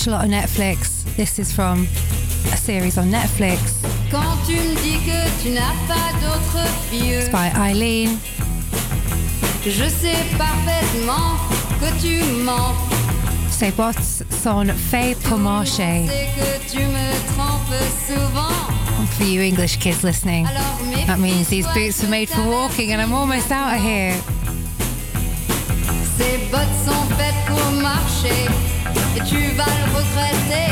Watch 0.02 0.07
a 0.07 0.11
lot 0.11 0.26
of 0.26 0.32
Netflix. 0.32 1.03
This 1.15 1.38
is 1.38 1.52
from 1.52 1.88
a 2.52 2.57
series 2.57 2.98
on 2.98 3.11
Netflix. 3.11 3.60
Quand 4.10 4.38
tu 4.48 4.53
me 4.53 4.76
dis 4.82 4.99
que 5.06 5.44
tu 5.44 5.49
n'as 5.52 5.76
pas 5.88 6.11
d'autre 6.22 6.68
fille. 6.90 7.19
It's 7.19 7.30
by 7.30 7.52
Eileen. 7.56 8.19
Je 9.64 9.90
sais 9.90 10.15
parfaitement 10.38 11.38
que 11.80 11.91
tu 12.02 12.23
mens. 12.44 12.73
C'est 13.52 13.78
what's 13.78 14.23
son 14.41 14.65
fait 14.76 15.15
pour 15.23 15.38
marcher. 15.38 16.07
Que 16.36 16.72
tu 16.72 16.80
me 16.80 17.11
trompes 17.34 17.84
souvent. 18.07 18.72
And 18.99 19.07
for 19.10 19.26
you 19.26 19.41
English 19.41 19.78
kids 19.78 20.03
listening, 20.03 20.45
that 21.06 21.19
means 21.19 21.48
these 21.49 21.68
boots 21.73 21.99
de 21.99 22.07
are 22.07 22.10
made 22.10 22.30
for 22.30 22.44
walking 22.49 22.91
and 22.91 23.02
I'm 23.02 23.14
almost 23.14 23.52
out 23.52 23.76
of 23.76 23.82
here. 23.84 24.15
Ces 26.18 26.40
bottes 26.49 26.86
sont 26.86 27.06
faites 27.18 27.45
pour 27.45 27.72
marcher 27.82 28.70
tu 29.26 29.41
vas 29.57 29.73
le 29.80 29.85
regretter. 29.95 30.72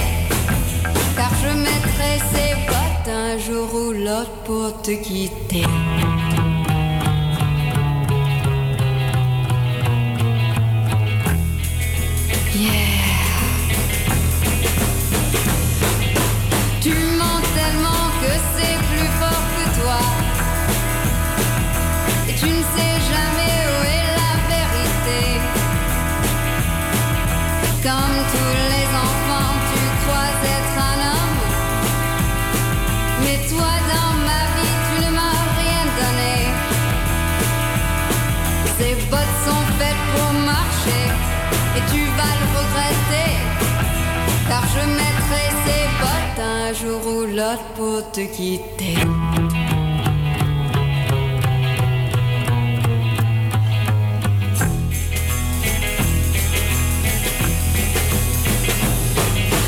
Car 1.15 1.31
je 1.43 1.57
mettrai 1.57 2.11
ces 2.31 2.55
bottes 2.67 3.13
un 3.13 3.37
jour 3.37 3.67
ou 3.73 3.91
l'autre 3.91 4.31
pour 4.45 4.81
te 4.81 4.91
quitter. 4.91 5.65
Pour 47.75 48.11
te 48.11 48.21
quitter. 48.21 48.93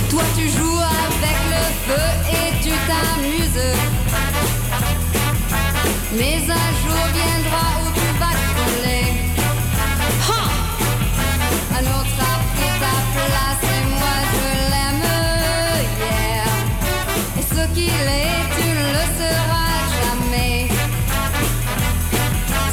Toi 0.09 0.23
tu 0.35 0.49
joues 0.49 0.79
avec 0.79 1.37
le 1.49 1.63
feu 1.85 2.07
et 2.29 2.61
tu 2.61 2.71
t'amuses. 2.87 3.71
Tu 17.87 18.67
ne 18.79 18.87
le 18.97 19.05
seras 19.19 19.77
jamais. 20.01 20.67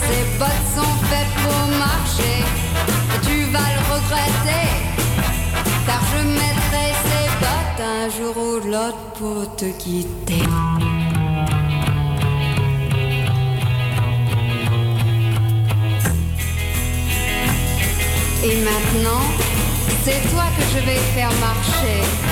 Ces 0.07 0.23
bottes 0.39 0.69
sont 0.77 0.95
faites 1.11 1.35
pour 1.43 1.61
marcher 1.79 2.39
et 3.15 3.21
tu 3.27 3.45
vas 3.53 3.69
le 3.77 3.83
regretter. 3.93 4.69
Car 5.87 6.01
je 6.13 6.21
mettrai 6.41 6.87
ces 7.09 7.27
bottes 7.43 7.83
un 7.97 8.09
jour 8.17 8.37
ou 8.37 8.69
l'autre 8.69 9.05
pour 9.19 9.57
te 9.57 9.67
quitter. 9.83 10.43
Et 18.45 18.57
maintenant, 18.63 19.25
c'est 20.05 20.31
toi 20.31 20.45
que 20.57 20.63
je 20.73 20.85
vais 20.87 21.01
faire 21.15 21.33
marcher. 21.41 22.28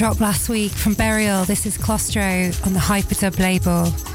Dropped 0.00 0.22
last 0.22 0.48
week 0.48 0.72
from 0.72 0.94
Burial. 0.94 1.44
This 1.44 1.66
is 1.66 1.76
Claustro 1.76 2.66
on 2.66 2.72
the 2.72 2.78
Hyperdub 2.80 3.38
label. 3.38 4.09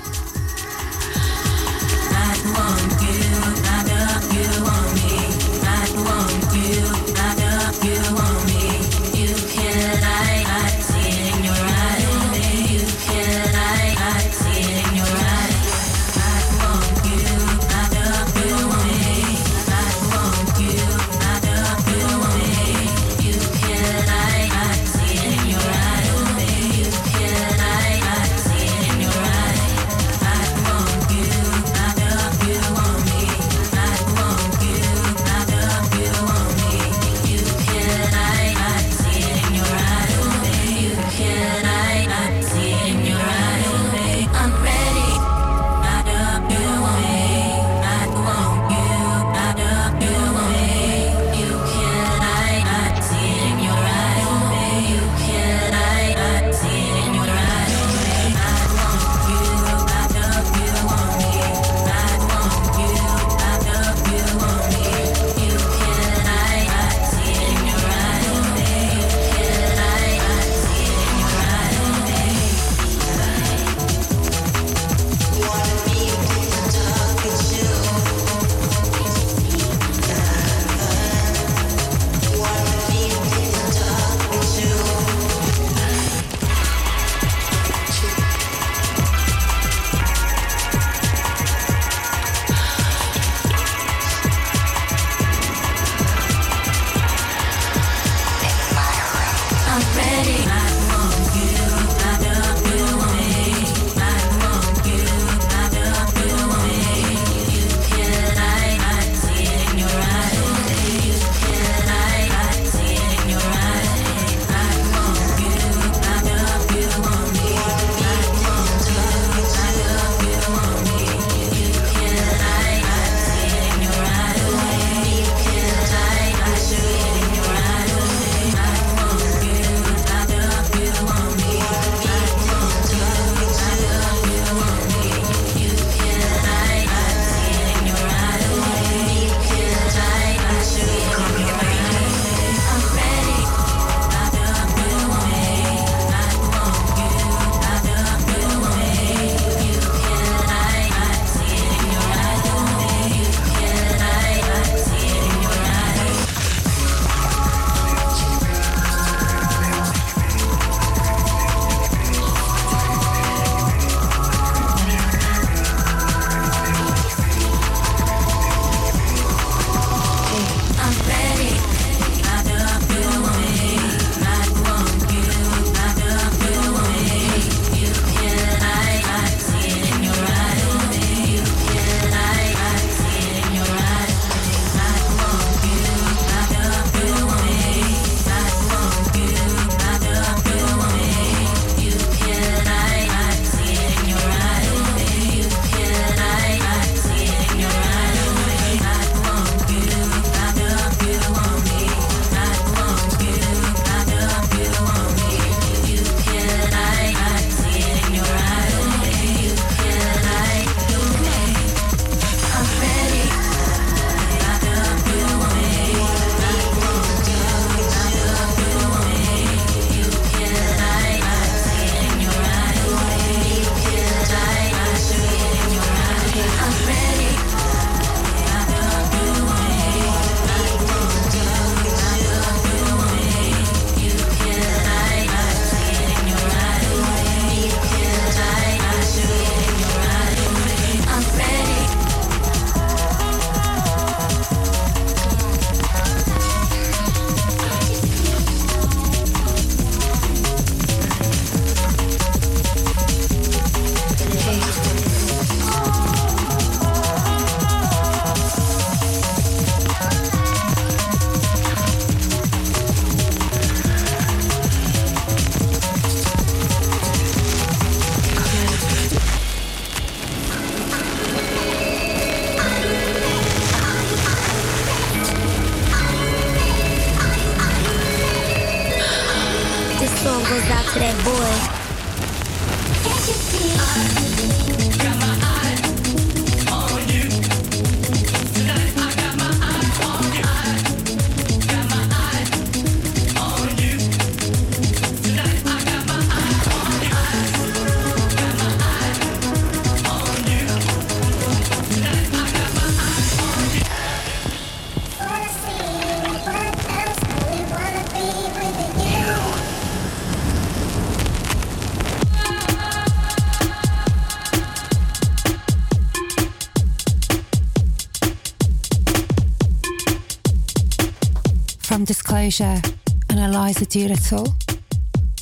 And 322.45 323.39
Eliza 323.39 323.87
Doolittle. 323.87 324.45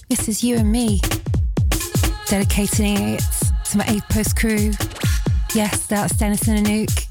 This 0.07 0.29
is 0.29 0.41
you 0.41 0.55
and 0.55 0.71
me, 0.71 1.01
dedicating 2.29 2.95
it 2.95 3.23
to 3.65 3.77
my 3.77 3.83
eighth 3.89 4.07
post 4.07 4.37
crew. 4.37 4.71
Yes, 5.53 5.85
that's 5.87 6.15
Dennis 6.15 6.47
and 6.47 6.65
Anouk. 6.65 7.02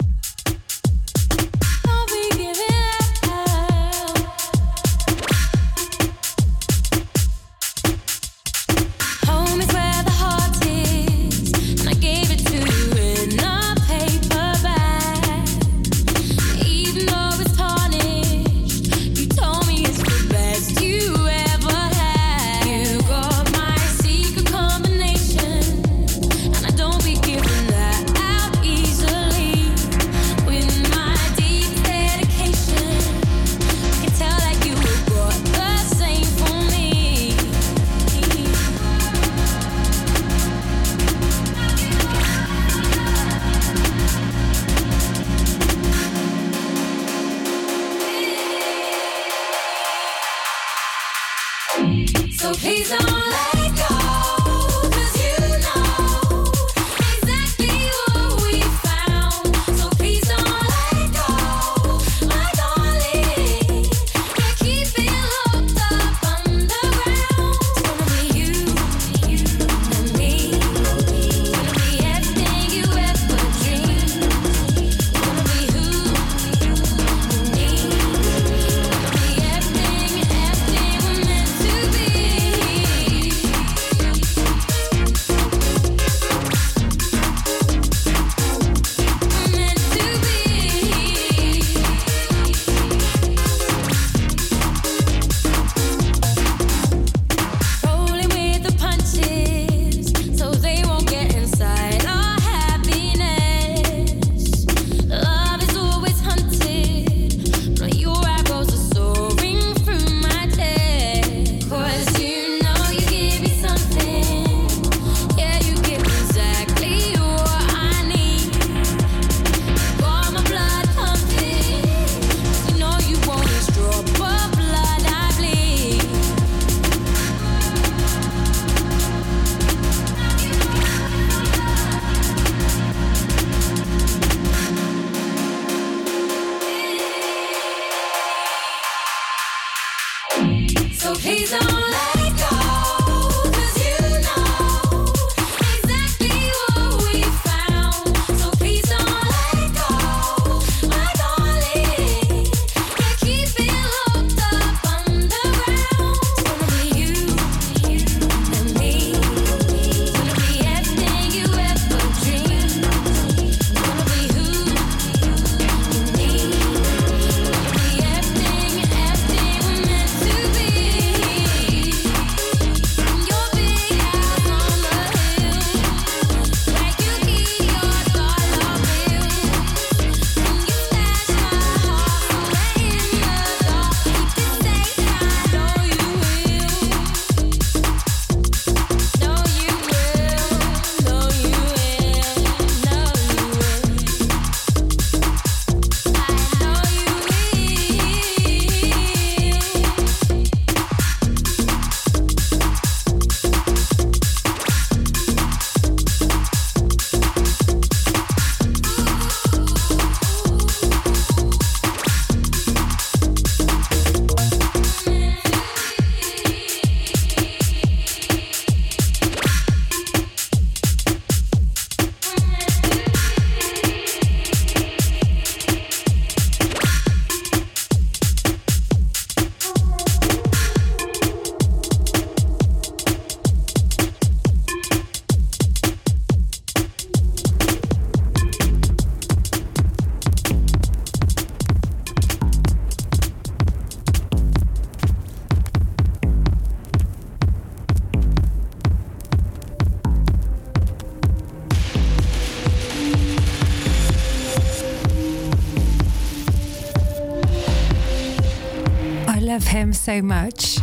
So 260.03 260.21
much. 260.21 260.79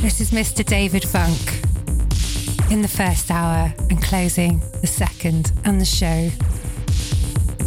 This 0.00 0.20
is 0.20 0.32
Mr. 0.32 0.64
David 0.64 1.04
Vunk 1.04 1.62
in 2.68 2.82
the 2.82 2.88
first 2.88 3.30
hour 3.30 3.72
and 3.90 4.02
closing 4.02 4.60
the 4.80 4.88
second 4.88 5.52
and 5.64 5.80
the 5.80 5.84
show 5.84 6.30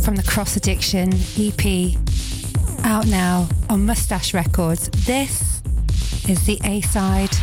from 0.03 0.17
the 0.17 0.23
Cross 0.27 0.57
Addiction 0.57 1.13
EP 1.37 1.95
out 2.83 3.07
now 3.07 3.47
on 3.69 3.85
Moustache 3.85 4.33
Records. 4.33 4.89
This 5.05 5.61
is 6.27 6.45
the 6.45 6.59
A 6.65 6.81
side. 6.81 7.33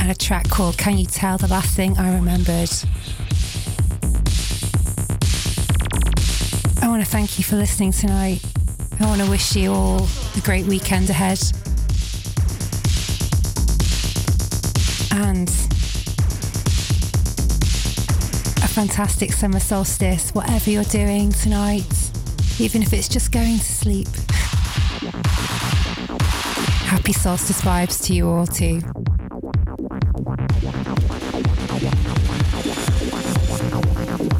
And 0.00 0.10
a 0.10 0.14
track 0.14 0.48
called 0.48 0.78
Can 0.78 0.96
You 0.96 1.04
Tell 1.04 1.36
the 1.36 1.48
Last 1.48 1.76
Thing 1.76 1.98
I 1.98 2.14
Remembered. 2.14 2.70
For 7.46 7.54
listening 7.54 7.92
tonight. 7.92 8.44
I 8.98 9.06
want 9.06 9.20
to 9.20 9.30
wish 9.30 9.54
you 9.54 9.72
all 9.72 10.08
a 10.36 10.40
great 10.40 10.66
weekend 10.66 11.08
ahead. 11.10 11.40
And 15.12 15.48
a 18.58 18.68
fantastic 18.68 19.32
summer 19.32 19.60
solstice, 19.60 20.32
whatever 20.32 20.70
you're 20.70 20.82
doing 20.84 21.30
tonight, 21.30 21.86
even 22.58 22.82
if 22.82 22.92
it's 22.92 23.08
just 23.08 23.30
going 23.30 23.58
to 23.58 23.64
sleep. 23.64 24.08
Happy 26.82 27.12
solstice 27.12 27.60
vibes 27.60 28.04
to 28.06 28.12
you 28.12 28.28
all, 28.28 28.48
too. 28.48 28.80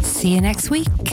See 0.03 0.35
you 0.35 0.41
next 0.41 0.70
week. 0.70 1.06